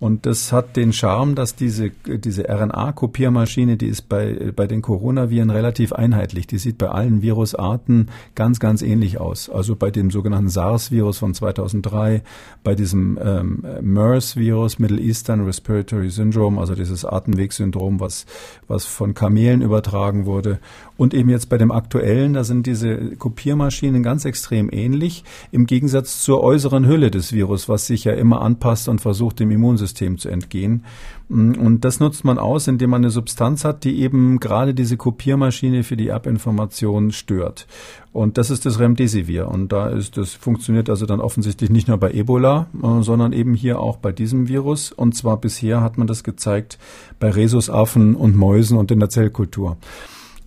[0.00, 5.50] Und das hat den Charme, dass diese, diese RNA-Kopiermaschine, die ist bei, bei den Coronaviren
[5.50, 6.46] relativ einheitlich.
[6.46, 9.50] Die sieht bei allen Virusarten ganz, ganz ähnlich aus.
[9.50, 12.22] Also bei dem sogenannten SARS-Virus von 2003,
[12.62, 18.24] bei diesem ähm, MERS-Virus, Middle Eastern Respiratory Syndrome, also dieses Atemwegssyndrom, was,
[18.68, 20.60] was von Kamelen übertragen wurde.
[20.96, 26.22] Und eben jetzt bei dem aktuellen, da sind diese Kopiermaschinen ganz extrem ähnlich, im Gegensatz
[26.22, 30.18] zur äußeren Hülle des Virus, was sich ja immer anpasst und versucht, dem Immunsystem Immunsystem
[30.18, 30.84] zu entgehen.
[31.28, 34.96] Mm, und das nutzt man aus, indem man eine Substanz hat, die eben gerade diese
[34.96, 37.66] Kopiermaschine für die Erbinformation stört.
[38.12, 39.48] Und das ist das Remdesivir.
[39.48, 43.54] Und da ist das funktioniert also dann offensichtlich nicht nur bei Ebola, äh, sondern eben
[43.54, 44.92] hier auch bei diesem Virus.
[44.92, 46.78] Und zwar bisher hat man das gezeigt
[47.18, 49.76] bei Rhesusaffen und Mäusen und in der Zellkultur.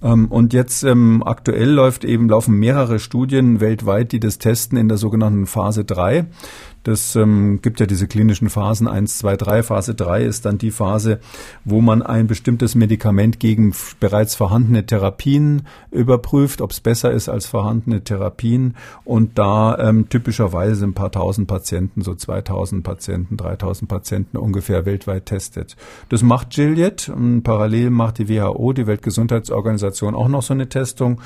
[0.04, 4.88] Ähm, und jetzt ähm, aktuell läuft eben, laufen mehrere Studien weltweit, die das testen in
[4.88, 6.26] der sogenannten Phase 3.
[6.84, 9.64] Das ähm, gibt ja diese klinischen Phasen 1, 2, 3.
[9.64, 11.20] Phase 3 ist dann die Phase,
[11.64, 17.46] wo man ein bestimmtes Medikament gegen bereits vorhandene Therapien überprüft, ob es besser ist als
[17.46, 24.38] vorhandene Therapien und da ähm, typischerweise ein paar tausend Patienten, so 2000 Patienten, 3000 Patienten
[24.38, 25.76] ungefähr weltweit testet.
[26.10, 27.12] Das macht Gilead.
[27.44, 31.22] Parallel macht die WHO, die Weltgesundheitsorganisation, auch noch so eine Testung.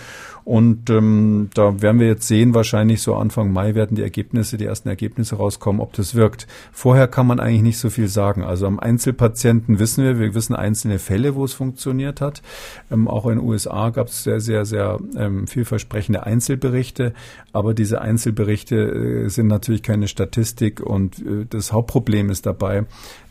[0.45, 4.65] Und ähm, da werden wir jetzt sehen, wahrscheinlich so Anfang Mai werden die Ergebnisse, die
[4.65, 6.45] ersten Ergebnisse rauskommen, ob das wirkt.
[6.71, 8.43] Vorher kann man eigentlich nicht so viel sagen.
[8.43, 12.43] Also am Einzelpatienten wissen wir, wir wissen einzelne Fälle, wo es funktioniert hat.
[12.91, 17.13] Ähm, auch in den USA gab es sehr, sehr, sehr ähm, vielversprechende Einzelberichte.
[17.51, 22.85] Aber diese Einzelberichte äh, sind natürlich keine Statistik und äh, das Hauptproblem ist dabei,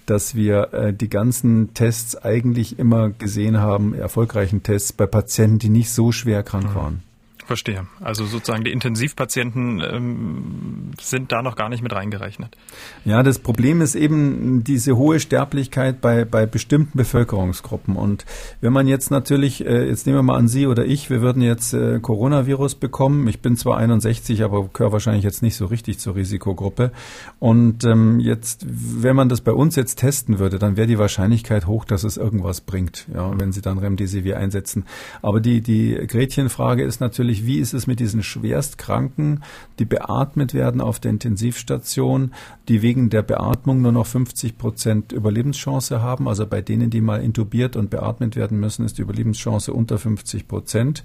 [0.07, 5.69] dass wir äh, die ganzen Tests eigentlich immer gesehen haben, erfolgreichen Tests bei Patienten, die
[5.69, 6.75] nicht so schwer krank mhm.
[6.75, 7.03] waren.
[7.47, 7.87] Verstehe.
[8.01, 12.57] Also sozusagen die Intensivpatienten ähm, sind da noch gar nicht mit reingerechnet.
[13.05, 17.97] Ja, das Problem ist eben diese hohe Sterblichkeit bei, bei bestimmten Bevölkerungsgruppen.
[17.97, 18.25] Und
[18.61, 21.43] wenn man jetzt natürlich, äh, jetzt nehmen wir mal an Sie oder ich, wir würden
[21.43, 23.29] jetzt äh, Coronavirus bekommen.
[23.29, 26.93] Ich bin zwar 61, aber gehöre wahrscheinlich jetzt nicht so richtig zur Risikogruppe.
[27.39, 31.67] Und ähm, jetzt, wenn man das bei uns jetzt testen würde, dann wäre die Wahrscheinlichkeit
[31.67, 34.85] hoch, dass es irgendwas bringt, ja, wenn Sie dann Remdesivir einsetzen.
[35.23, 39.43] Aber die, die Gretchenfrage ist natürlich, natürlich, wie ist es mit diesen Schwerstkranken,
[39.79, 42.33] die beatmet werden auf der Intensivstation,
[42.69, 46.29] die wegen der Beatmung nur noch 50 Prozent Überlebenschance haben.
[46.29, 50.47] Also bei denen, die mal intubiert und beatmet werden müssen, ist die Überlebenschance unter 50
[50.49, 51.03] Prozent.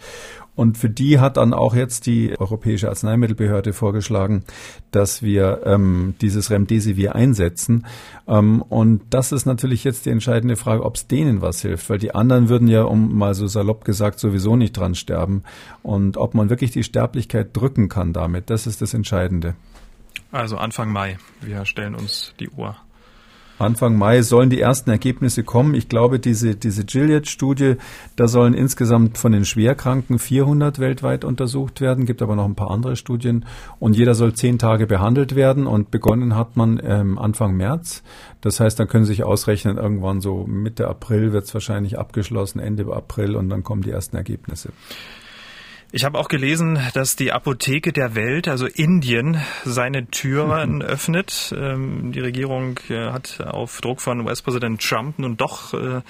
[0.60, 4.44] Und für die hat dann auch jetzt die Europäische Arzneimittelbehörde vorgeschlagen,
[4.92, 7.88] dass wir ähm, dieses Remdesivir einsetzen.
[8.28, 11.98] Ähm, und das ist natürlich jetzt die entscheidende Frage, ob es denen was hilft, weil
[11.98, 15.44] die anderen würden ja, um mal so salopp gesagt, sowieso nicht dran sterben.
[15.82, 19.56] Und ob man wirklich die Sterblichkeit drücken kann damit, das ist das Entscheidende.
[20.30, 21.20] Also Anfang Mai.
[21.40, 22.76] Wir stellen uns die Uhr.
[23.60, 25.74] Anfang Mai sollen die ersten Ergebnisse kommen.
[25.74, 27.76] Ich glaube, diese, diese Gilead-Studie,
[28.16, 32.72] da sollen insgesamt von den Schwerkranken 400 weltweit untersucht werden, gibt aber noch ein paar
[32.72, 33.46] andere Studien.
[33.80, 38.04] Und jeder soll zehn Tage behandelt werden und begonnen hat man ähm, Anfang März.
[38.42, 42.60] Das heißt, dann können Sie sich ausrechnen, irgendwann so Mitte April wird es wahrscheinlich abgeschlossen,
[42.60, 44.70] Ende April und dann kommen die ersten Ergebnisse.
[45.92, 51.54] Ich habe auch gelesen, dass die Apotheke der Welt, also Indien, seine Türen öffnet.
[51.58, 56.02] Ähm, die Regierung äh, hat auf Druck von US-Präsident Trump nun doch äh,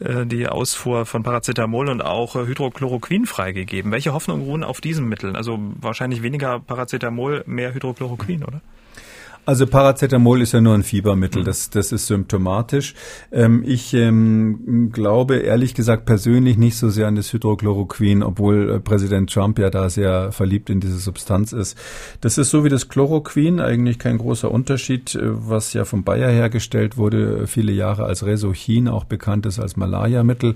[0.00, 3.92] äh, die Ausfuhr von Paracetamol und auch Hydrochloroquin freigegeben.
[3.92, 5.36] Welche Hoffnungen ruhen auf diesen Mitteln?
[5.36, 8.60] Also wahrscheinlich weniger Paracetamol, mehr Hydrochloroquin, oder?
[9.44, 11.46] Also Paracetamol ist ja nur ein Fiebermittel, mhm.
[11.46, 12.94] das, das ist symptomatisch.
[13.32, 18.78] Ähm, ich ähm, glaube ehrlich gesagt persönlich nicht so sehr an das Hydrochloroquin, obwohl äh,
[18.78, 21.76] Präsident Trump ja da sehr verliebt in diese Substanz ist.
[22.20, 26.30] Das ist so wie das Chloroquin, eigentlich kein großer Unterschied, äh, was ja von Bayer
[26.30, 30.54] hergestellt wurde, äh, viele Jahre als Resochin, auch bekannt ist als Malariamittel.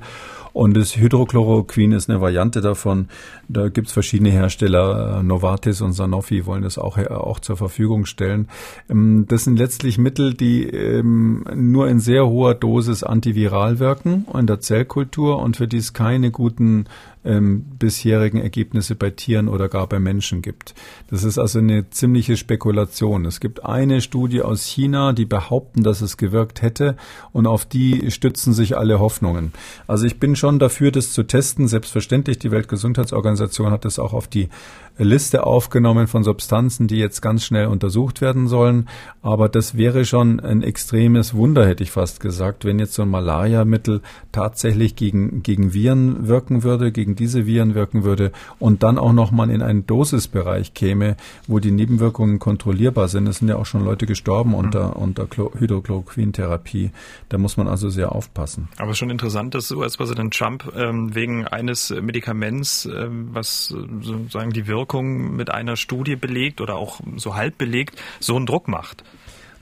[0.53, 3.09] Und das Hydrochloroquin ist eine Variante davon.
[3.47, 8.49] Da gibt's verschiedene Hersteller, Novartis und Sanofi wollen das auch, auch zur Verfügung stellen.
[8.89, 14.47] Ähm, das sind letztlich Mittel, die ähm, nur in sehr hoher Dosis antiviral wirken in
[14.47, 16.87] der Zellkultur und für die es keine guten
[17.27, 20.75] ähm, bisherigen Ergebnisse bei Tieren oder gar bei Menschen gibt.
[21.11, 23.27] Das ist also eine ziemliche Spekulation.
[23.27, 26.97] Es gibt eine Studie aus China, die behaupten, dass es gewirkt hätte
[27.33, 29.53] und auf die stützen sich alle Hoffnungen.
[29.87, 31.67] Also ich bin schon dafür, das zu testen.
[31.67, 34.49] Selbstverständlich, die Weltgesundheitsorganisation hat das auch auf die
[34.99, 38.89] Liste aufgenommen von Substanzen, die jetzt ganz schnell untersucht werden sollen.
[39.23, 43.11] Aber das wäre schon ein extremes Wunder, hätte ich fast gesagt, wenn jetzt so ein
[43.11, 44.01] Malariamittel
[44.33, 49.51] tatsächlich gegen, gegen Viren wirken würde, gegen diese Viren wirken würde und dann auch nochmal
[49.51, 53.27] in einen Dosisbereich käme, wo die Nebenwirkungen kontrollierbar sind.
[53.27, 54.57] Es sind ja auch schon Leute gestorben mhm.
[54.57, 56.91] unter, unter Hydrochloroquin-Therapie.
[57.29, 58.69] Da muss man also sehr aufpassen.
[58.79, 64.86] Aber schon interessant, dass US-Präsident Trump ähm, wegen eines Medikaments, ähm, was sozusagen die Wirkung
[64.87, 69.03] Wirkung mit einer Studie belegt oder auch so halb belegt, so einen Druck macht.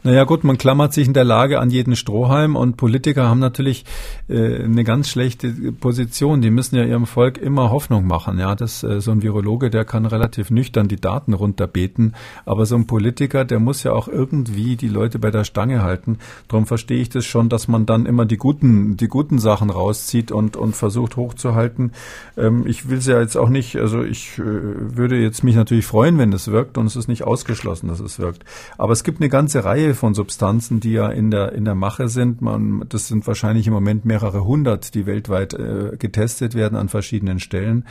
[0.06, 3.86] Naja gut, man klammert sich in der Lage an jeden Strohhalm und Politiker haben natürlich
[4.28, 6.42] äh, eine ganz schlechte Position.
[6.42, 8.38] Die müssen ja ihrem Volk immer Hoffnung machen.
[8.38, 12.14] Ja, das äh, so ein Virologe, der kann relativ nüchtern die Daten runterbeten,
[12.44, 16.18] aber so ein Politiker, der muss ja auch irgendwie die Leute bei der Stange halten.
[16.48, 20.30] Darum verstehe ich das schon, dass man dann immer die guten die guten Sachen rauszieht
[20.30, 21.92] und und versucht hochzuhalten.
[22.36, 25.86] Ähm, ich will es ja jetzt auch nicht, also ich äh, würde jetzt mich natürlich
[25.86, 28.44] freuen, wenn es wirkt und es ist nicht ausgeschlossen, dass es wirkt.
[28.76, 32.08] Aber es gibt eine ganze Reihe Von Substanzen, die ja in der, in der Mache
[32.08, 32.42] sind.
[32.42, 37.40] Man, das sind wahrscheinlich im Moment mehrere hundert, die weltweit äh, getestet werden an verschiedenen
[37.40, 37.84] Stellen.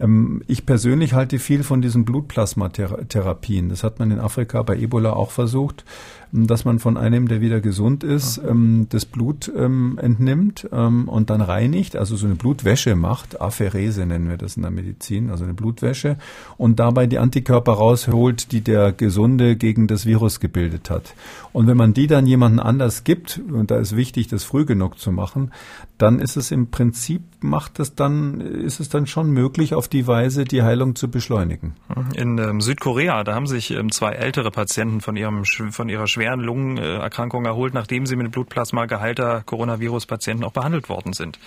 [0.00, 3.68] Ähm, ich persönlich halte viel von diesen Blutplasmatherapien.
[3.68, 5.84] Das hat man in Afrika bei Ebola auch versucht
[6.32, 11.30] dass man von einem, der wieder gesund ist, ähm, das Blut ähm, entnimmt ähm, und
[11.30, 15.44] dann reinigt, also so eine Blutwäsche macht, Apherese nennen wir das in der Medizin, also
[15.44, 16.16] eine Blutwäsche,
[16.58, 21.14] und dabei die Antikörper rausholt, die der Gesunde gegen das Virus gebildet hat.
[21.52, 24.98] Und wenn man die dann jemanden anders gibt, und da ist wichtig, das früh genug
[24.98, 25.52] zu machen,
[25.98, 30.06] dann ist es im Prinzip, macht es dann, ist es dann schon möglich, auf die
[30.06, 31.74] Weise die Heilung zu beschleunigen.
[32.14, 36.40] In ähm, Südkorea, da haben sich ähm, zwei ältere Patienten von ihrem, von ihrer schweren
[36.40, 41.38] Lungenerkrankung erholt, nachdem sie mit Blutplasma geheilter Coronavirus-Patienten auch behandelt worden sind.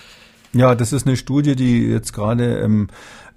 [0.52, 2.88] Ja, das ist eine Studie, die jetzt gerade ähm,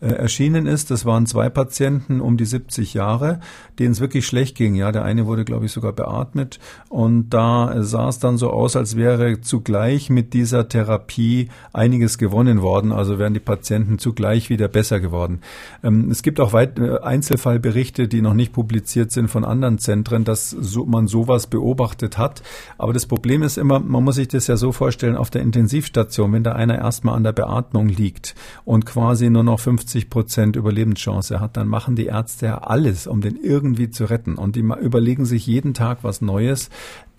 [0.04, 0.92] äh, erschienen ist.
[0.92, 3.39] Das waren zwei Patienten um die 70 Jahre,
[3.80, 4.76] denen es wirklich schlecht ging.
[4.76, 6.60] Ja, der eine wurde, glaube ich, sogar beatmet.
[6.89, 12.62] Und da sah es dann so aus, als wäre zugleich mit dieser Therapie einiges gewonnen
[12.62, 12.92] worden.
[12.92, 15.39] Also wären die Patienten zugleich wieder besser geworden.
[15.84, 16.68] Ähm, es gibt auch äh,
[17.02, 20.54] Einzelfallberichte, die noch nicht publiziert sind von anderen Zentren, dass
[20.86, 22.44] man sowas beobachtet hat.
[22.78, 26.34] Aber das Problem ist immer, man muss sich das ja so vorstellen, auf der Intensivstation,
[26.34, 28.36] wenn da einer erstmal an der Beatmung liegt
[28.66, 33.06] und quasi nur noch 50 50 Prozent Überlebenschance hat, dann machen die Ärzte ja alles,
[33.06, 34.36] um den irgendwie zu retten.
[34.36, 36.70] Und die überlegen sich jeden Tag was Neues.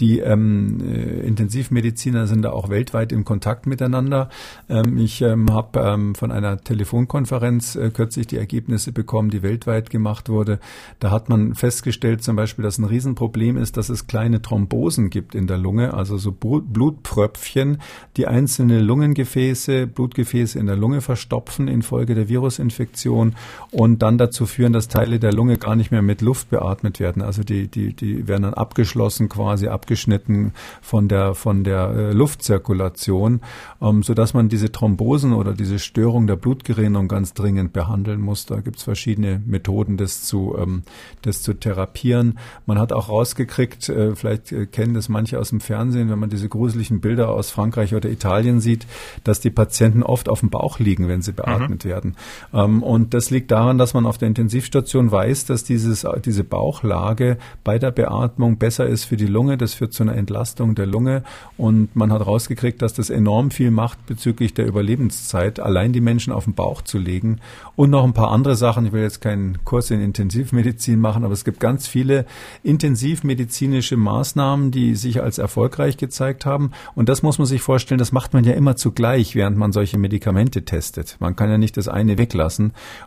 [0.00, 4.28] Die ähm, äh, Intensivmediziner sind da auch weltweit in Kontakt miteinander.
[4.68, 9.90] Ähm, ich ähm, habe ähm, von einer Telefonkonferenz äh, kürzlich die Ergebnisse bekommen, die weltweit
[9.90, 10.58] gemacht wurde.
[10.98, 15.36] Da hat man festgestellt zum Beispiel, dass ein Riesenproblem ist, dass es kleine Thrombosen gibt
[15.36, 17.78] in der Lunge, also so Blutpröpfchen,
[18.16, 22.28] die einzelne Lungengefäße, Blutgefäße in der Lunge verstopfen infolge der
[22.64, 23.36] Virusinfektion
[23.70, 27.22] und dann dazu führen, dass Teile der Lunge gar nicht mehr mit Luft beatmet werden.
[27.22, 32.12] Also die, die, die werden dann abgeschlossen quasi ab abgeschnitten von der, von der äh,
[32.12, 33.42] Luftzirkulation,
[33.82, 38.46] ähm, sodass man diese Thrombosen oder diese Störung der Blutgerinnung ganz dringend behandeln muss.
[38.46, 40.84] Da gibt es verschiedene Methoden, das zu, ähm,
[41.20, 42.38] das zu therapieren.
[42.64, 46.30] Man hat auch rausgekriegt, äh, vielleicht äh, kennen das manche aus dem Fernsehen, wenn man
[46.30, 48.86] diese gruseligen Bilder aus Frankreich oder Italien sieht,
[49.22, 51.88] dass die Patienten oft auf dem Bauch liegen, wenn sie beatmet mhm.
[51.88, 52.16] werden.
[52.54, 57.36] Ähm, und das liegt daran, dass man auf der Intensivstation weiß, dass dieses, diese Bauchlage
[57.64, 59.58] bei der Beatmung besser ist für die Lunge.
[59.58, 61.24] Das führt zu einer Entlastung der Lunge
[61.58, 66.32] und man hat rausgekriegt, dass das enorm viel macht bezüglich der Überlebenszeit, allein die Menschen
[66.32, 67.40] auf den Bauch zu legen
[67.74, 68.86] und noch ein paar andere Sachen.
[68.86, 72.24] Ich will jetzt keinen Kurs in Intensivmedizin machen, aber es gibt ganz viele
[72.62, 78.12] intensivmedizinische Maßnahmen, die sich als erfolgreich gezeigt haben und das muss man sich vorstellen, das
[78.12, 81.16] macht man ja immer zugleich, während man solche Medikamente testet.
[81.18, 82.43] Man kann ja nicht das eine weglassen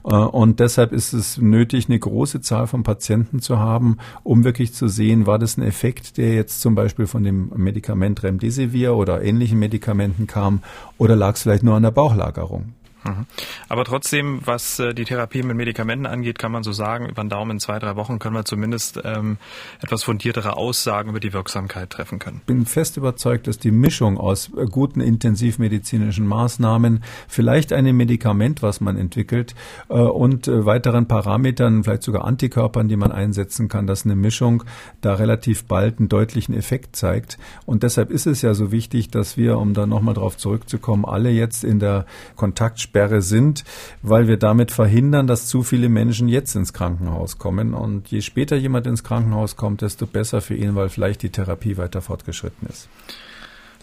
[0.04, 4.74] äh, und deshalb ist es nötig, eine große Zahl von Patienten zu haben, um wirklich
[4.74, 9.22] zu sehen, war das ein Effekt, der jetzt zum Beispiel von dem Medikament Remdesivir oder
[9.22, 10.62] ähnlichen Medikamenten kam
[10.98, 12.74] oder lag es vielleicht nur an der Bauchlagerung.
[13.04, 13.26] Mhm.
[13.70, 17.30] Aber trotzdem, was äh, die Therapie mit Medikamenten angeht, kann man so sagen, über den
[17.30, 19.38] Daumen in zwei, drei Wochen können wir zumindest ähm,
[19.82, 22.42] etwas fundiertere Aussagen über die Wirksamkeit treffen können.
[22.46, 28.82] Bin fest überzeugt, dass die Mischung aus äh, guten intensivmedizinischen Maßnahmen, vielleicht einem Medikament, was
[28.82, 29.56] man entwickelt,
[29.90, 34.64] äh, und äh, weiteren Parametern, vielleicht sogar Antikörpern, die man einsetzen kann, dass eine Mischung
[35.02, 37.38] da relativ bald einen deutlichen Effekt zeigt.
[37.66, 41.30] Und deshalb ist es ja so wichtig, dass wir, um da nochmal drauf zurückzukommen, alle
[41.30, 42.06] jetzt in der
[42.36, 43.64] Kontaktsperre Ausgangssperre sind,
[44.02, 47.74] weil wir damit verhindern, dass zu viele Menschen jetzt ins Krankenhaus kommen.
[47.74, 51.78] Und je später jemand ins Krankenhaus kommt, desto besser für ihn, weil vielleicht die Therapie
[51.78, 52.90] weiter fortgeschritten ist.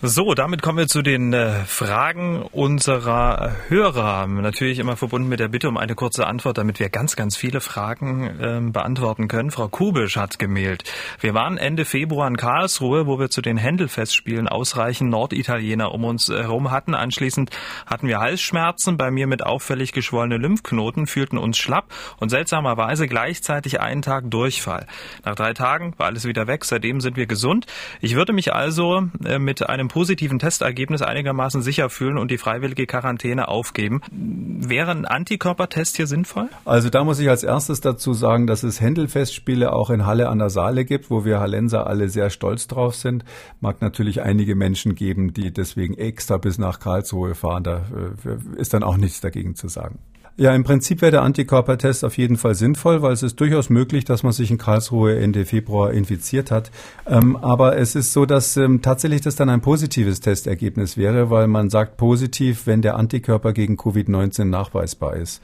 [0.02, 4.26] So, damit kommen wir zu den äh, Fragen unserer Hörer.
[4.26, 7.60] Natürlich immer verbunden mit der Bitte um eine kurze Antwort, damit wir ganz, ganz viele
[7.60, 9.50] Fragen äh, beantworten können.
[9.50, 10.92] Frau Kubisch hat gemeldet.
[11.20, 16.28] Wir waren Ende Februar in Karlsruhe, wo wir zu den Händelfestspielen ausreichend Norditaliener um uns
[16.28, 16.94] herum hatten.
[16.94, 17.50] Anschließend
[17.86, 21.86] hatten wir Halsschmerzen, bei mir mit auffällig geschwollene Lymphknoten, fühlten uns schlapp
[22.18, 24.86] und seltsamerweise gleichzeitig einen Tag Durchfall.
[25.24, 26.64] Nach drei Tagen war alles wieder weg.
[26.64, 27.66] Seitdem sind wir gesund.
[28.00, 32.84] Ich würde mich also äh, mit einem positiven Testergebnis einigermaßen sicher fühlen und die freiwillige
[32.84, 34.00] Quarantäne aufgeben.
[34.10, 36.48] Wäre ein Antikörpertest hier sinnvoll?
[36.64, 40.40] Also da muss ich als erstes dazu sagen, dass es Händelfestspiele auch in Halle an
[40.40, 43.24] der Saale gibt, wo wir Hallenser alle sehr stolz drauf sind.
[43.60, 47.62] Mag natürlich einige Menschen geben, die deswegen extra bis nach Karlsruhe fahren.
[47.62, 50.00] Da äh, ist dann auch nichts dagegen zu sagen.
[50.36, 54.04] Ja, im Prinzip wäre der Antikörpertest auf jeden Fall sinnvoll, weil es ist durchaus möglich,
[54.04, 56.72] dass man sich in Karlsruhe Ende Februar infiziert hat.
[57.06, 61.46] Ähm, aber es ist so, dass ähm, tatsächlich das dann ein positives Testergebnis wäre, weil
[61.46, 65.40] man sagt positiv, wenn der Antikörper gegen Covid-19 nachweisbar ist,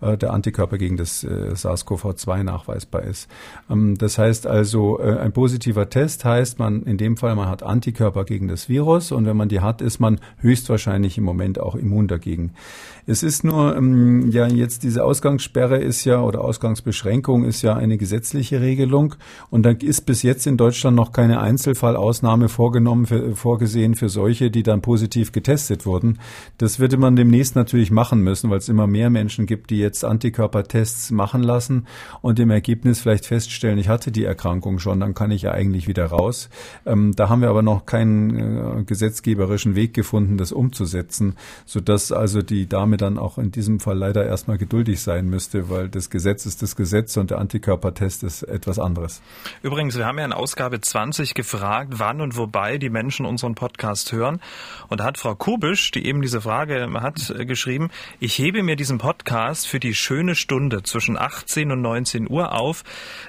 [0.00, 3.28] äh, der Antikörper gegen das äh, SARS-CoV-2 nachweisbar ist.
[3.70, 7.62] Ähm, das heißt also, äh, ein positiver Test heißt man in dem Fall, man hat
[7.62, 11.76] Antikörper gegen das Virus und wenn man die hat, ist man höchstwahrscheinlich im Moment auch
[11.76, 12.54] immun dagegen.
[13.04, 17.98] Es ist nur, ähm, ja, jetzt diese Ausgangssperre ist ja oder Ausgangsbeschränkung ist ja eine
[17.98, 19.16] gesetzliche Regelung
[19.50, 24.52] und da ist bis jetzt in Deutschland noch keine Einzelfallausnahme vorgenommen, für, vorgesehen für solche,
[24.52, 26.20] die dann positiv getestet wurden.
[26.58, 30.04] Das würde man demnächst natürlich machen müssen, weil es immer mehr Menschen gibt, die jetzt
[30.04, 31.88] Antikörpertests machen lassen
[32.20, 35.88] und im Ergebnis vielleicht feststellen, ich hatte die Erkrankung schon, dann kann ich ja eigentlich
[35.88, 36.50] wieder raus.
[36.86, 41.34] Ähm, da haben wir aber noch keinen äh, gesetzgeberischen Weg gefunden, das umzusetzen,
[41.66, 45.88] sodass also die Dame dann auch in diesem Fall leider erstmal geduldig sein müsste, weil
[45.88, 49.22] das Gesetz ist das Gesetz und der Antikörpertest ist etwas anderes.
[49.62, 54.12] Übrigens, wir haben ja in Ausgabe 20 gefragt, wann und wobei die Menschen unseren Podcast
[54.12, 54.40] hören.
[54.88, 58.76] Und da hat Frau Kubisch, die eben diese Frage hat, äh, geschrieben, ich hebe mir
[58.76, 62.84] diesen Podcast für die schöne Stunde zwischen 18 und 19 Uhr auf,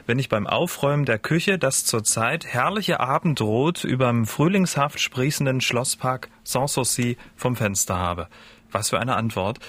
[0.06, 7.18] wenn ich beim Aufräumen der Küche das zurzeit herrliche Abendrot überm frühlingshaft sprießenden Schlosspark Sanssouci
[7.36, 8.28] vom Fenster habe.
[8.74, 9.60] Was für eine Antwort.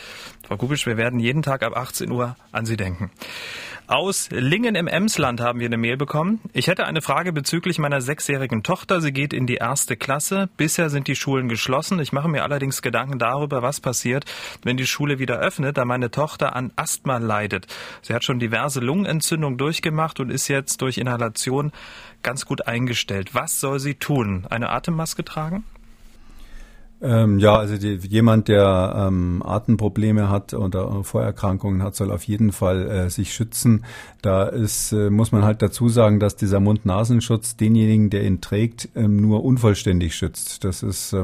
[0.47, 3.11] Frau Kubisch, wir werden jeden Tag ab 18 Uhr an Sie denken.
[3.87, 6.41] Aus Lingen im Emsland haben wir eine Mail bekommen.
[6.55, 9.03] Ich hätte eine Frage bezüglich meiner sechsjährigen Tochter.
[9.03, 10.49] Sie geht in die erste Klasse.
[10.57, 12.01] Bisher sind die Schulen geschlossen.
[12.01, 14.25] Ich mache mir allerdings Gedanken darüber, was passiert,
[14.63, 17.67] wenn die Schule wieder öffnet, da meine Tochter an Asthma leidet.
[18.01, 21.71] Sie hat schon diverse Lungenentzündungen durchgemacht und ist jetzt durch Inhalation
[22.23, 23.35] ganz gut eingestellt.
[23.35, 24.47] Was soll sie tun?
[24.49, 25.63] Eine Atemmaske tragen?
[27.05, 32.51] Ähm, ja, also die, jemand, der ähm, Atemprobleme hat oder Vorerkrankungen hat, soll auf jeden
[32.51, 33.85] Fall äh, sich schützen.
[34.23, 38.89] Da ist, äh, muss man halt dazu sagen, dass dieser Mund-Nasenschutz denjenigen, der ihn trägt,
[38.95, 40.65] ähm, nur unvollständig schützt.
[40.65, 41.15] Das ist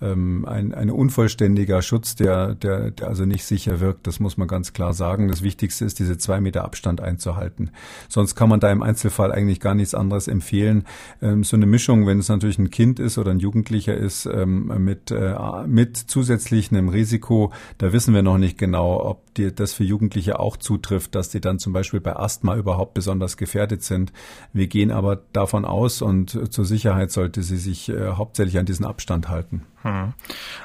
[0.00, 4.06] ähm, ein, ein unvollständiger Schutz, der, der, der also nicht sicher wirkt.
[4.06, 5.28] Das muss man ganz klar sagen.
[5.28, 7.70] Das Wichtigste ist, diese zwei Meter Abstand einzuhalten.
[8.08, 10.84] Sonst kann man da im Einzelfall eigentlich gar nichts anderes empfehlen.
[11.20, 14.72] Ähm, so eine Mischung, wenn es natürlich ein Kind ist oder ein Jugendlicher ist, ähm,
[14.84, 15.36] mit, äh,
[15.66, 20.40] mit zusätzlich einem Risiko, da wissen wir noch nicht genau, ob die, das für Jugendliche
[20.40, 24.12] auch zutrifft, dass die dann zum Beispiel bei Asthma überhaupt besonders gefährdet sind.
[24.52, 28.84] Wir gehen aber davon aus und zur Sicherheit sollte sie sich äh, hauptsächlich an diesen
[28.86, 29.62] Abstand halten.
[29.82, 30.12] Hm.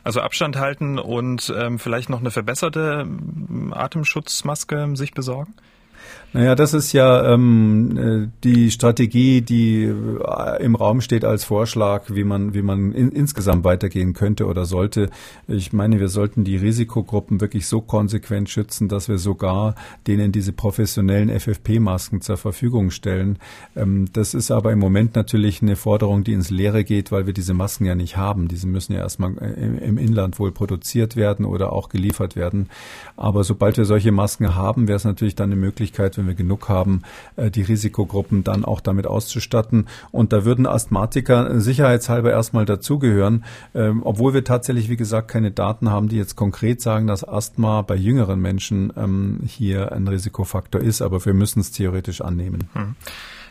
[0.04, 5.54] Also Abstand halten und ähm, vielleicht noch eine verbesserte ähm, Atemschutzmaske sich besorgen?
[6.36, 12.10] Naja, das ist ja ähm, äh, die Strategie, die äh, im Raum steht als Vorschlag,
[12.10, 15.10] wie man, wie man in, insgesamt weitergehen könnte oder sollte.
[15.48, 19.76] Ich meine, wir sollten die Risikogruppen wirklich so konsequent schützen, dass wir sogar
[20.08, 23.40] denen diese professionellen FFP-Masken zur Verfügung stellen.
[23.78, 27.34] Ähm, das ist aber im Moment natürlich eine Forderung, die ins Leere geht, weil wir
[27.34, 28.50] diese Masken ja nicht haben.
[28.50, 32.68] Diese müssen ja erstmal äh, im Inland wohl produziert werden oder auch geliefert werden.
[33.16, 36.70] Aber sobald wir solche Masken haben, wäre es natürlich dann eine Möglichkeit, wenn wir genug
[36.70, 37.02] haben,
[37.36, 39.88] äh, die Risikogruppen dann auch damit auszustatten.
[40.12, 45.90] Und da würden Asthmatiker sicherheitshalber erstmal dazugehören, ähm, obwohl wir tatsächlich, wie gesagt, keine Daten
[45.90, 51.02] haben, die jetzt konkret sagen, dass Asthma bei jüngeren Menschen ähm, hier ein Risikofaktor ist.
[51.02, 52.70] Aber wir müssen es theoretisch annehmen.
[52.74, 52.96] Hm.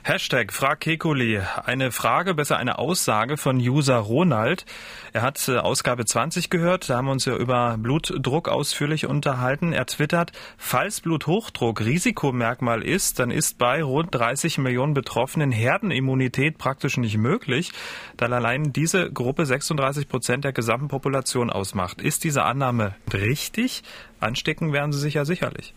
[0.06, 1.40] Hashtag Frag Kekuli.
[1.64, 4.66] Eine Frage, besser eine Aussage von User Ronald.
[5.14, 6.90] Er hat äh, Ausgabe 20 gehört.
[6.90, 9.72] Da haben wir uns ja über Blutdruck ausführlich unterhalten.
[9.72, 16.98] Er twittert, falls Bluthochdruck Risikomerkmal ist, dann ist bei rund 30 Millionen Betroffenen Herdenimmunität praktisch
[16.98, 17.72] nicht möglich,
[18.18, 22.02] da allein diese Gruppe 36 Prozent der gesamten Population ausmacht.
[22.02, 23.82] Ist diese Annahme richtig?
[24.20, 25.72] Anstecken werden sie sich ja sicherlich.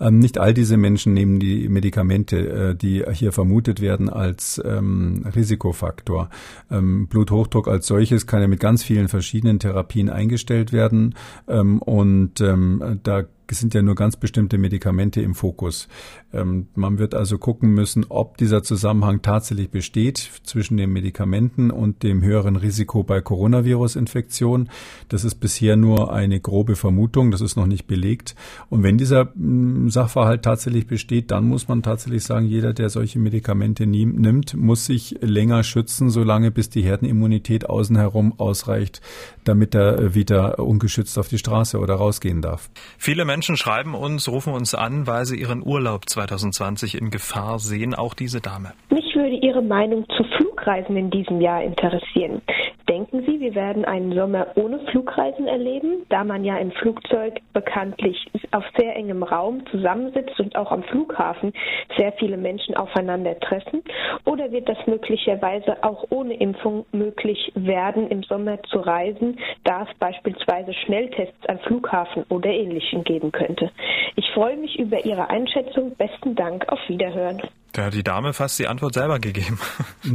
[0.00, 5.24] Ähm, nicht all diese Menschen nehmen die Medikamente, äh, die hier vermutet werden, als ähm,
[5.34, 6.30] Risikofaktor.
[6.70, 11.14] Ähm, Bluthochdruck als solches kann ja mit ganz vielen verschiedenen Therapien eingestellt werden
[11.48, 15.88] ähm, und ähm, da sind ja nur ganz bestimmte Medikamente im Fokus.
[16.32, 22.02] Ähm, man wird also gucken müssen, ob dieser Zusammenhang tatsächlich besteht zwischen den Medikamenten und
[22.02, 24.70] dem höheren Risiko bei Coronavirus-Infektion.
[25.08, 28.34] Das ist bisher nur eine grobe Vermutung, das ist noch nicht belegt.
[28.70, 33.18] Und wenn dieser mm, Sachverhalt tatsächlich besteht, dann muss man tatsächlich sagen, jeder, der solche
[33.18, 39.00] Medikamente nimmt, muss sich länger schützen, solange bis die Herdenimmunität außen herum ausreicht,
[39.44, 42.70] damit er wieder ungeschützt auf die Straße oder rausgehen darf.
[42.98, 47.92] Viele Menschen schreiben uns, rufen uns an, weil sie ihren Urlaub 2020 in Gefahr sehen.
[47.92, 48.74] Auch diese Dame.
[48.90, 50.22] Mich würde Ihre Meinung zu
[50.64, 52.40] Flugreisen in diesem Jahr interessieren.
[52.88, 58.26] Denken Sie, wir werden einen Sommer ohne Flugreisen erleben, da man ja im Flugzeug bekanntlich
[58.52, 61.52] auf sehr engem Raum zusammensitzt und auch am Flughafen
[61.96, 63.82] sehr viele Menschen aufeinandertreffen?
[64.24, 69.98] Oder wird das möglicherweise auch ohne Impfung möglich werden, im Sommer zu reisen, da es
[69.98, 73.70] beispielsweise Schnelltests am Flughafen oder ähnlichem geben könnte?
[74.16, 75.94] Ich freue mich über Ihre Einschätzung.
[75.96, 76.64] Besten Dank.
[76.68, 77.42] Auf Wiederhören.
[77.74, 79.58] Da hat die Dame fast die Antwort selber gegeben.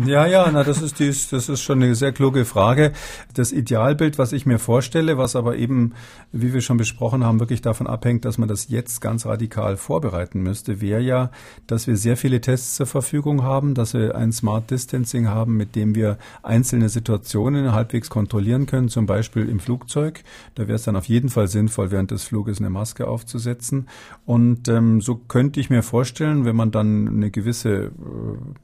[0.06, 2.94] Ja, ja, na, das ist dies, das ist schon eine sehr kluge Frage.
[3.34, 5.94] Das Idealbild, was ich mir vorstelle, was aber eben,
[6.32, 10.42] wie wir schon besprochen haben, wirklich davon abhängt, dass man das jetzt ganz radikal vorbereiten
[10.42, 11.32] müsste, wäre ja,
[11.66, 15.76] dass wir sehr viele Tests zur Verfügung haben, dass wir ein Smart Distancing haben, mit
[15.76, 20.24] dem wir einzelne Situationen halbwegs kontrollieren können, zum Beispiel im Flugzeug.
[20.54, 23.90] Da wäre es dann auf jeden Fall sinnvoll, während des Fluges eine Maske aufzusetzen.
[24.26, 27.92] Und ähm, so könnte ich mir vorstellen, wenn man dann eine gewisse gewisse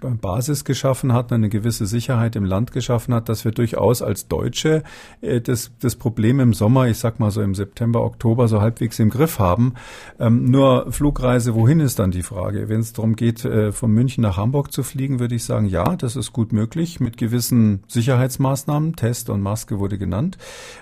[0.04, 4.28] äh, Basis geschaffen hat, eine gewisse Sicherheit im Land geschaffen hat, dass wir durchaus als
[4.28, 4.84] Deutsche
[5.22, 9.00] äh, das, das Problem im Sommer, ich sag mal so im September, Oktober so halbwegs
[9.00, 9.74] im Griff haben.
[10.20, 12.70] Ähm, nur Flugreise, wohin ist dann die Frage?
[12.70, 15.96] Wenn es darum geht, äh, von München nach Hamburg zu fliegen, würde ich sagen, ja,
[15.96, 18.96] das ist gut möglich mit gewissen Sicherheitsmaßnahmen.
[18.96, 20.38] Test und Maske wurde genannt.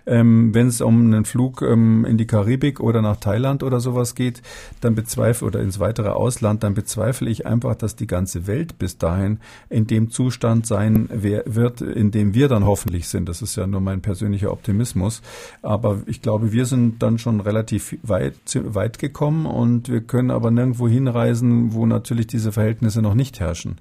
[0.06, 4.14] Ähm, Wenn es um einen Flug ähm, in die Karibik oder nach Thailand oder sowas
[4.14, 4.42] geht,
[4.82, 8.80] dann bezweifle oder ins weitere Ausland, dann bezweifle ich einfach, dass dass die ganze Welt
[8.80, 9.40] bis dahin
[9.70, 13.30] in dem Zustand sein wird, in dem wir dann hoffentlich sind.
[13.30, 15.22] Das ist ja nur mein persönlicher Optimismus.
[15.62, 20.50] Aber ich glaube, wir sind dann schon relativ weit, weit gekommen und wir können aber
[20.50, 23.78] nirgendwo hinreisen, wo natürlich diese Verhältnisse noch nicht herrschen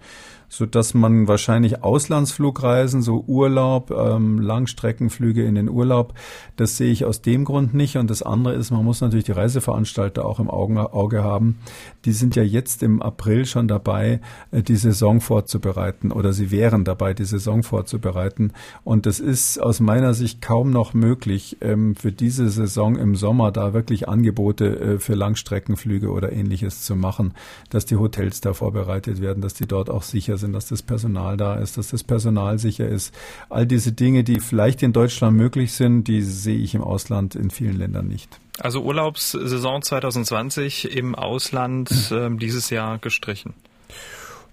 [0.53, 6.13] so dass man wahrscheinlich Auslandsflugreisen, so Urlaub, ähm, Langstreckenflüge in den Urlaub,
[6.57, 7.97] das sehe ich aus dem Grund nicht.
[7.97, 11.59] Und das andere ist, man muss natürlich die Reiseveranstalter auch im Auge haben.
[12.05, 16.85] Die sind ja jetzt im April schon dabei, äh, die Saison vorzubereiten oder sie wären
[16.85, 18.53] dabei, die Saison vorzubereiten.
[18.85, 23.53] Und es ist aus meiner Sicht kaum noch möglich, ähm, für diese Saison im Sommer
[23.53, 27.33] da wirklich Angebote äh, für Langstreckenflüge oder ähnliches zu machen,
[27.71, 31.37] dass die Hotels da vorbereitet werden, dass die dort auch sicher sind, dass das Personal
[31.37, 33.15] da ist, dass das Personal sicher ist.
[33.49, 37.51] All diese Dinge, die vielleicht in Deutschland möglich sind, die sehe ich im Ausland in
[37.51, 38.39] vielen Ländern nicht.
[38.59, 43.55] Also Urlaubssaison 2020 im Ausland äh, dieses Jahr gestrichen.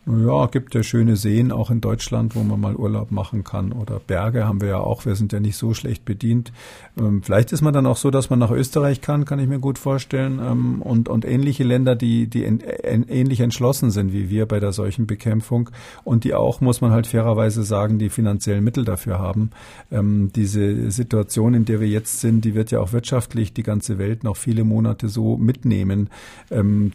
[0.10, 3.72] Ja, gibt ja schöne Seen auch in Deutschland, wo man mal Urlaub machen kann.
[3.72, 5.05] Oder Berge haben wir ja auch.
[5.05, 6.51] Wir sind ja nicht so schlecht bedient.
[6.97, 9.60] Ähm, vielleicht ist man dann auch so, dass man nach Österreich kann, kann ich mir
[9.60, 10.39] gut vorstellen.
[10.39, 15.05] Ähm, und, und ähnliche Länder, die, die ähnlich entschlossen sind wie wir bei der solchen
[15.05, 15.70] Bekämpfung
[16.03, 19.51] und die auch, muss man halt fairerweise sagen, die finanziellen Mittel dafür haben.
[19.91, 23.99] Ähm, diese Situation, in der wir jetzt sind, die wird ja auch wirtschaftlich die ganze
[23.99, 26.10] Welt noch viele Monate so mitnehmen,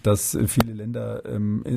[0.03, 1.23] dass viele Länder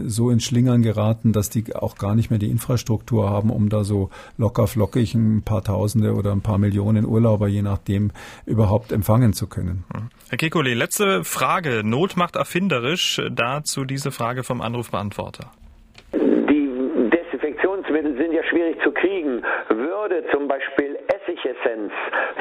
[0.06, 3.70] so in Schlingern geraten, berichten, dass die auch gar nicht mehr die Infrastruktur haben, um
[3.70, 8.12] da so locker flockig ein paar Tausende oder ein paar Millionen Urlauber, je nachdem,
[8.46, 9.84] überhaupt empfangen zu können.
[10.30, 11.82] Herr Kekulé, letzte Frage.
[11.84, 13.22] Not macht erfinderisch.
[13.32, 15.52] Dazu diese Frage vom Anrufbeantworter.
[16.14, 16.70] Die
[17.10, 19.42] Desinfektionsmittel sind ja schwierig zu kriegen.
[19.70, 20.98] Würde zum Beispiel
[21.48, 21.92] Essigessenz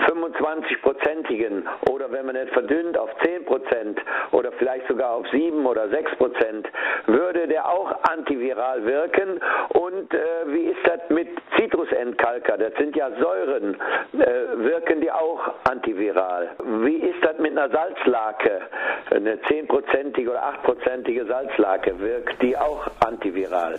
[0.07, 3.99] 25-prozentigen oder wenn man es verdünnt auf 10 Prozent
[4.33, 6.69] oder vielleicht sogar auf 7 oder 6 Prozent,
[7.07, 9.41] würde der auch antiviral wirken.
[9.71, 11.29] Und äh, wie ist das mit
[11.59, 12.59] Zitrusentkalker?
[12.59, 13.75] Das sind ja Säuren.
[14.13, 16.51] Äh, wirken die auch antiviral?
[16.83, 18.63] Wie ist das mit einer Salzlake?
[19.11, 23.79] Eine 10-prozentige oder 8-prozentige Salzlake wirkt die auch antiviral?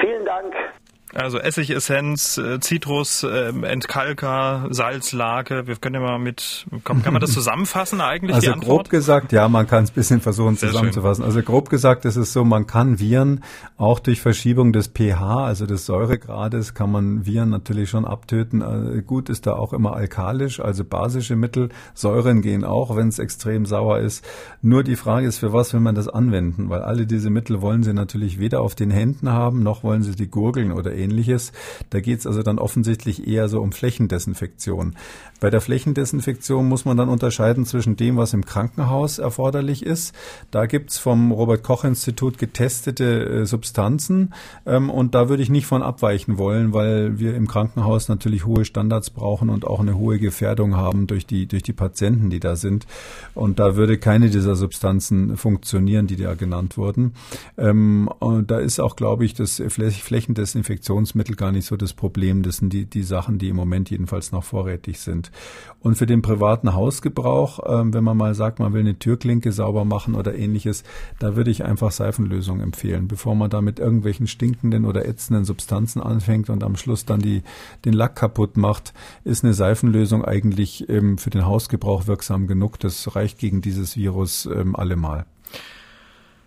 [0.00, 0.54] Vielen Dank.
[1.14, 5.66] Also Essigessenz, äh, Zitrus, äh, Entkalker, Salzlake.
[5.66, 8.34] Wir können ja mal mit, kann, kann man das zusammenfassen eigentlich?
[8.34, 11.22] Also grob gesagt, ja, man kann es ein bisschen versuchen Sehr zusammenzufassen.
[11.22, 11.30] Schön.
[11.30, 13.44] Also grob gesagt ist es so, man kann Viren
[13.76, 18.62] auch durch Verschiebung des pH, also des Säuregrades, kann man Viren natürlich schon abtöten.
[18.62, 21.68] Also gut ist da auch immer alkalisch, also basische Mittel.
[21.92, 24.24] Säuren gehen auch, wenn es extrem sauer ist.
[24.62, 26.70] Nur die Frage ist, für was will man das anwenden?
[26.70, 30.16] Weil alle diese Mittel wollen sie natürlich weder auf den Händen haben, noch wollen sie
[30.16, 31.52] die gurgeln oder ähnliches.
[31.90, 34.96] Da geht es also dann offensichtlich eher so um Flächendesinfektion.
[35.40, 40.14] Bei der Flächendesinfektion muss man dann unterscheiden zwischen dem, was im Krankenhaus erforderlich ist.
[40.52, 44.34] Da gibt's vom Robert Koch Institut getestete äh, Substanzen
[44.66, 48.64] ähm, und da würde ich nicht von abweichen wollen, weil wir im Krankenhaus natürlich hohe
[48.64, 52.54] Standards brauchen und auch eine hohe Gefährdung haben durch die, durch die Patienten, die da
[52.54, 52.86] sind.
[53.34, 57.14] Und da würde keine dieser Substanzen funktionieren, die da genannt wurden.
[57.58, 58.08] Ähm,
[58.46, 62.42] da ist auch, glaube ich, das Flächendesinfektion Desinfektionsmittel gar nicht so das Problem.
[62.42, 65.30] Das sind die, die Sachen, die im Moment jedenfalls noch vorrätig sind.
[65.80, 69.84] Und für den privaten Hausgebrauch, ähm, wenn man mal sagt, man will eine Türklinke sauber
[69.84, 70.84] machen oder ähnliches,
[71.18, 76.00] da würde ich einfach Seifenlösung empfehlen, bevor man da mit irgendwelchen stinkenden oder ätzenden Substanzen
[76.00, 77.42] anfängt und am Schluss dann die,
[77.84, 78.92] den Lack kaputt macht,
[79.24, 82.78] ist eine Seifenlösung eigentlich ähm, für den Hausgebrauch wirksam genug.
[82.78, 85.26] Das reicht gegen dieses Virus ähm, allemal.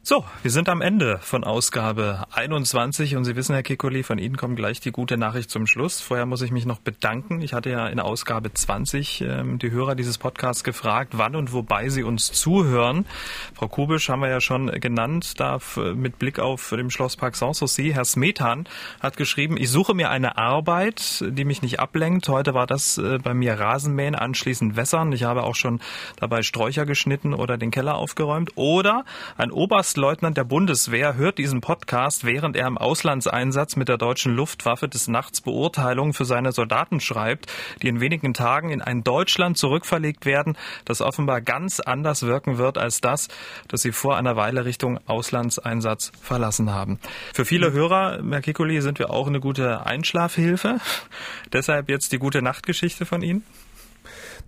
[0.07, 4.37] So, wir sind am Ende von Ausgabe 21 und Sie wissen, Herr Kikoli, von Ihnen
[4.37, 5.99] kommt gleich die gute Nachricht zum Schluss.
[5.99, 7.41] Vorher muss ich mich noch bedanken.
[7.41, 11.89] Ich hatte ja in Ausgabe 20 ähm, die Hörer dieses Podcasts gefragt, wann und wobei
[11.89, 13.07] sie uns zuhören.
[13.55, 15.57] Frau Kubisch haben wir ja schon genannt, da
[15.95, 17.91] mit Blick auf dem Schlosspark Sanssouci.
[17.91, 22.29] Herr Smetan hat geschrieben, ich suche mir eine Arbeit, die mich nicht ablenkt.
[22.29, 25.13] Heute war das äh, bei mir Rasenmähen, anschließend Wässern.
[25.13, 25.79] Ich habe auch schon
[26.19, 28.51] dabei Sträucher geschnitten oder den Keller aufgeräumt.
[28.53, 29.03] Oder
[29.35, 34.35] ein Oberst Oberstleutnant der Bundeswehr hört diesen Podcast, während er im Auslandseinsatz mit der deutschen
[34.35, 37.49] Luftwaffe des Nachts Beurteilungen für seine Soldaten schreibt,
[37.81, 42.77] die in wenigen Tagen in ein Deutschland zurückverlegt werden, das offenbar ganz anders wirken wird
[42.77, 43.29] als das,
[43.69, 46.99] das sie vor einer Weile Richtung Auslandseinsatz verlassen haben.
[47.33, 50.79] Für viele Hörer, Herr Kikuli, sind wir auch eine gute Einschlafhilfe.
[51.53, 53.45] Deshalb jetzt die gute Nachtgeschichte von Ihnen.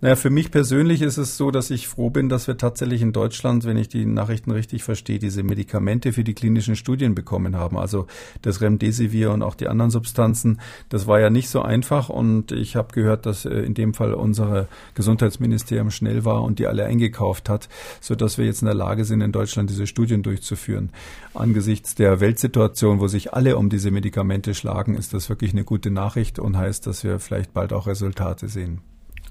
[0.00, 3.12] Naja, für mich persönlich ist es so, dass ich froh bin, dass wir tatsächlich in
[3.12, 7.76] Deutschland, wenn ich die Nachrichten richtig verstehe, diese Medikamente für die klinischen Studien bekommen haben.
[7.76, 8.06] Also
[8.42, 10.60] das Remdesivir und auch die anderen Substanzen.
[10.88, 14.14] Das war ja nicht so einfach und ich habe gehört, dass äh, in dem Fall
[14.14, 17.68] unser Gesundheitsministerium schnell war und die alle eingekauft hat,
[18.00, 20.90] so dass wir jetzt in der Lage sind, in Deutschland diese Studien durchzuführen.
[21.34, 25.90] Angesichts der Weltsituation, wo sich alle um diese Medikamente schlagen, ist das wirklich eine gute
[25.90, 28.80] Nachricht und heißt, dass wir vielleicht bald auch Resultate sehen.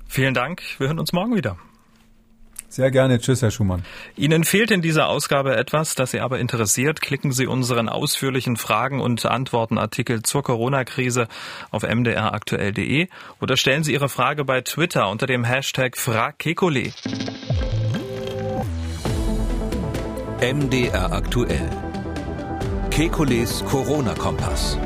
[0.07, 0.61] Vielen Dank.
[0.77, 1.57] Wir hören uns morgen wieder.
[2.69, 3.19] Sehr gerne.
[3.19, 3.85] Tschüss, Herr Schumann.
[4.17, 7.01] Ihnen fehlt in dieser Ausgabe etwas, das Sie aber interessiert.
[7.01, 11.27] Klicken Sie unseren ausführlichen Fragen und Antwortenartikel zur Corona-Krise
[11.71, 13.07] auf mdraktuell.de
[13.39, 16.91] oder stellen Sie Ihre Frage bei Twitter unter dem Hashtag FragKekole.
[20.41, 21.69] MDR aktuell.
[22.91, 24.77] Kekules Corona-Kompass.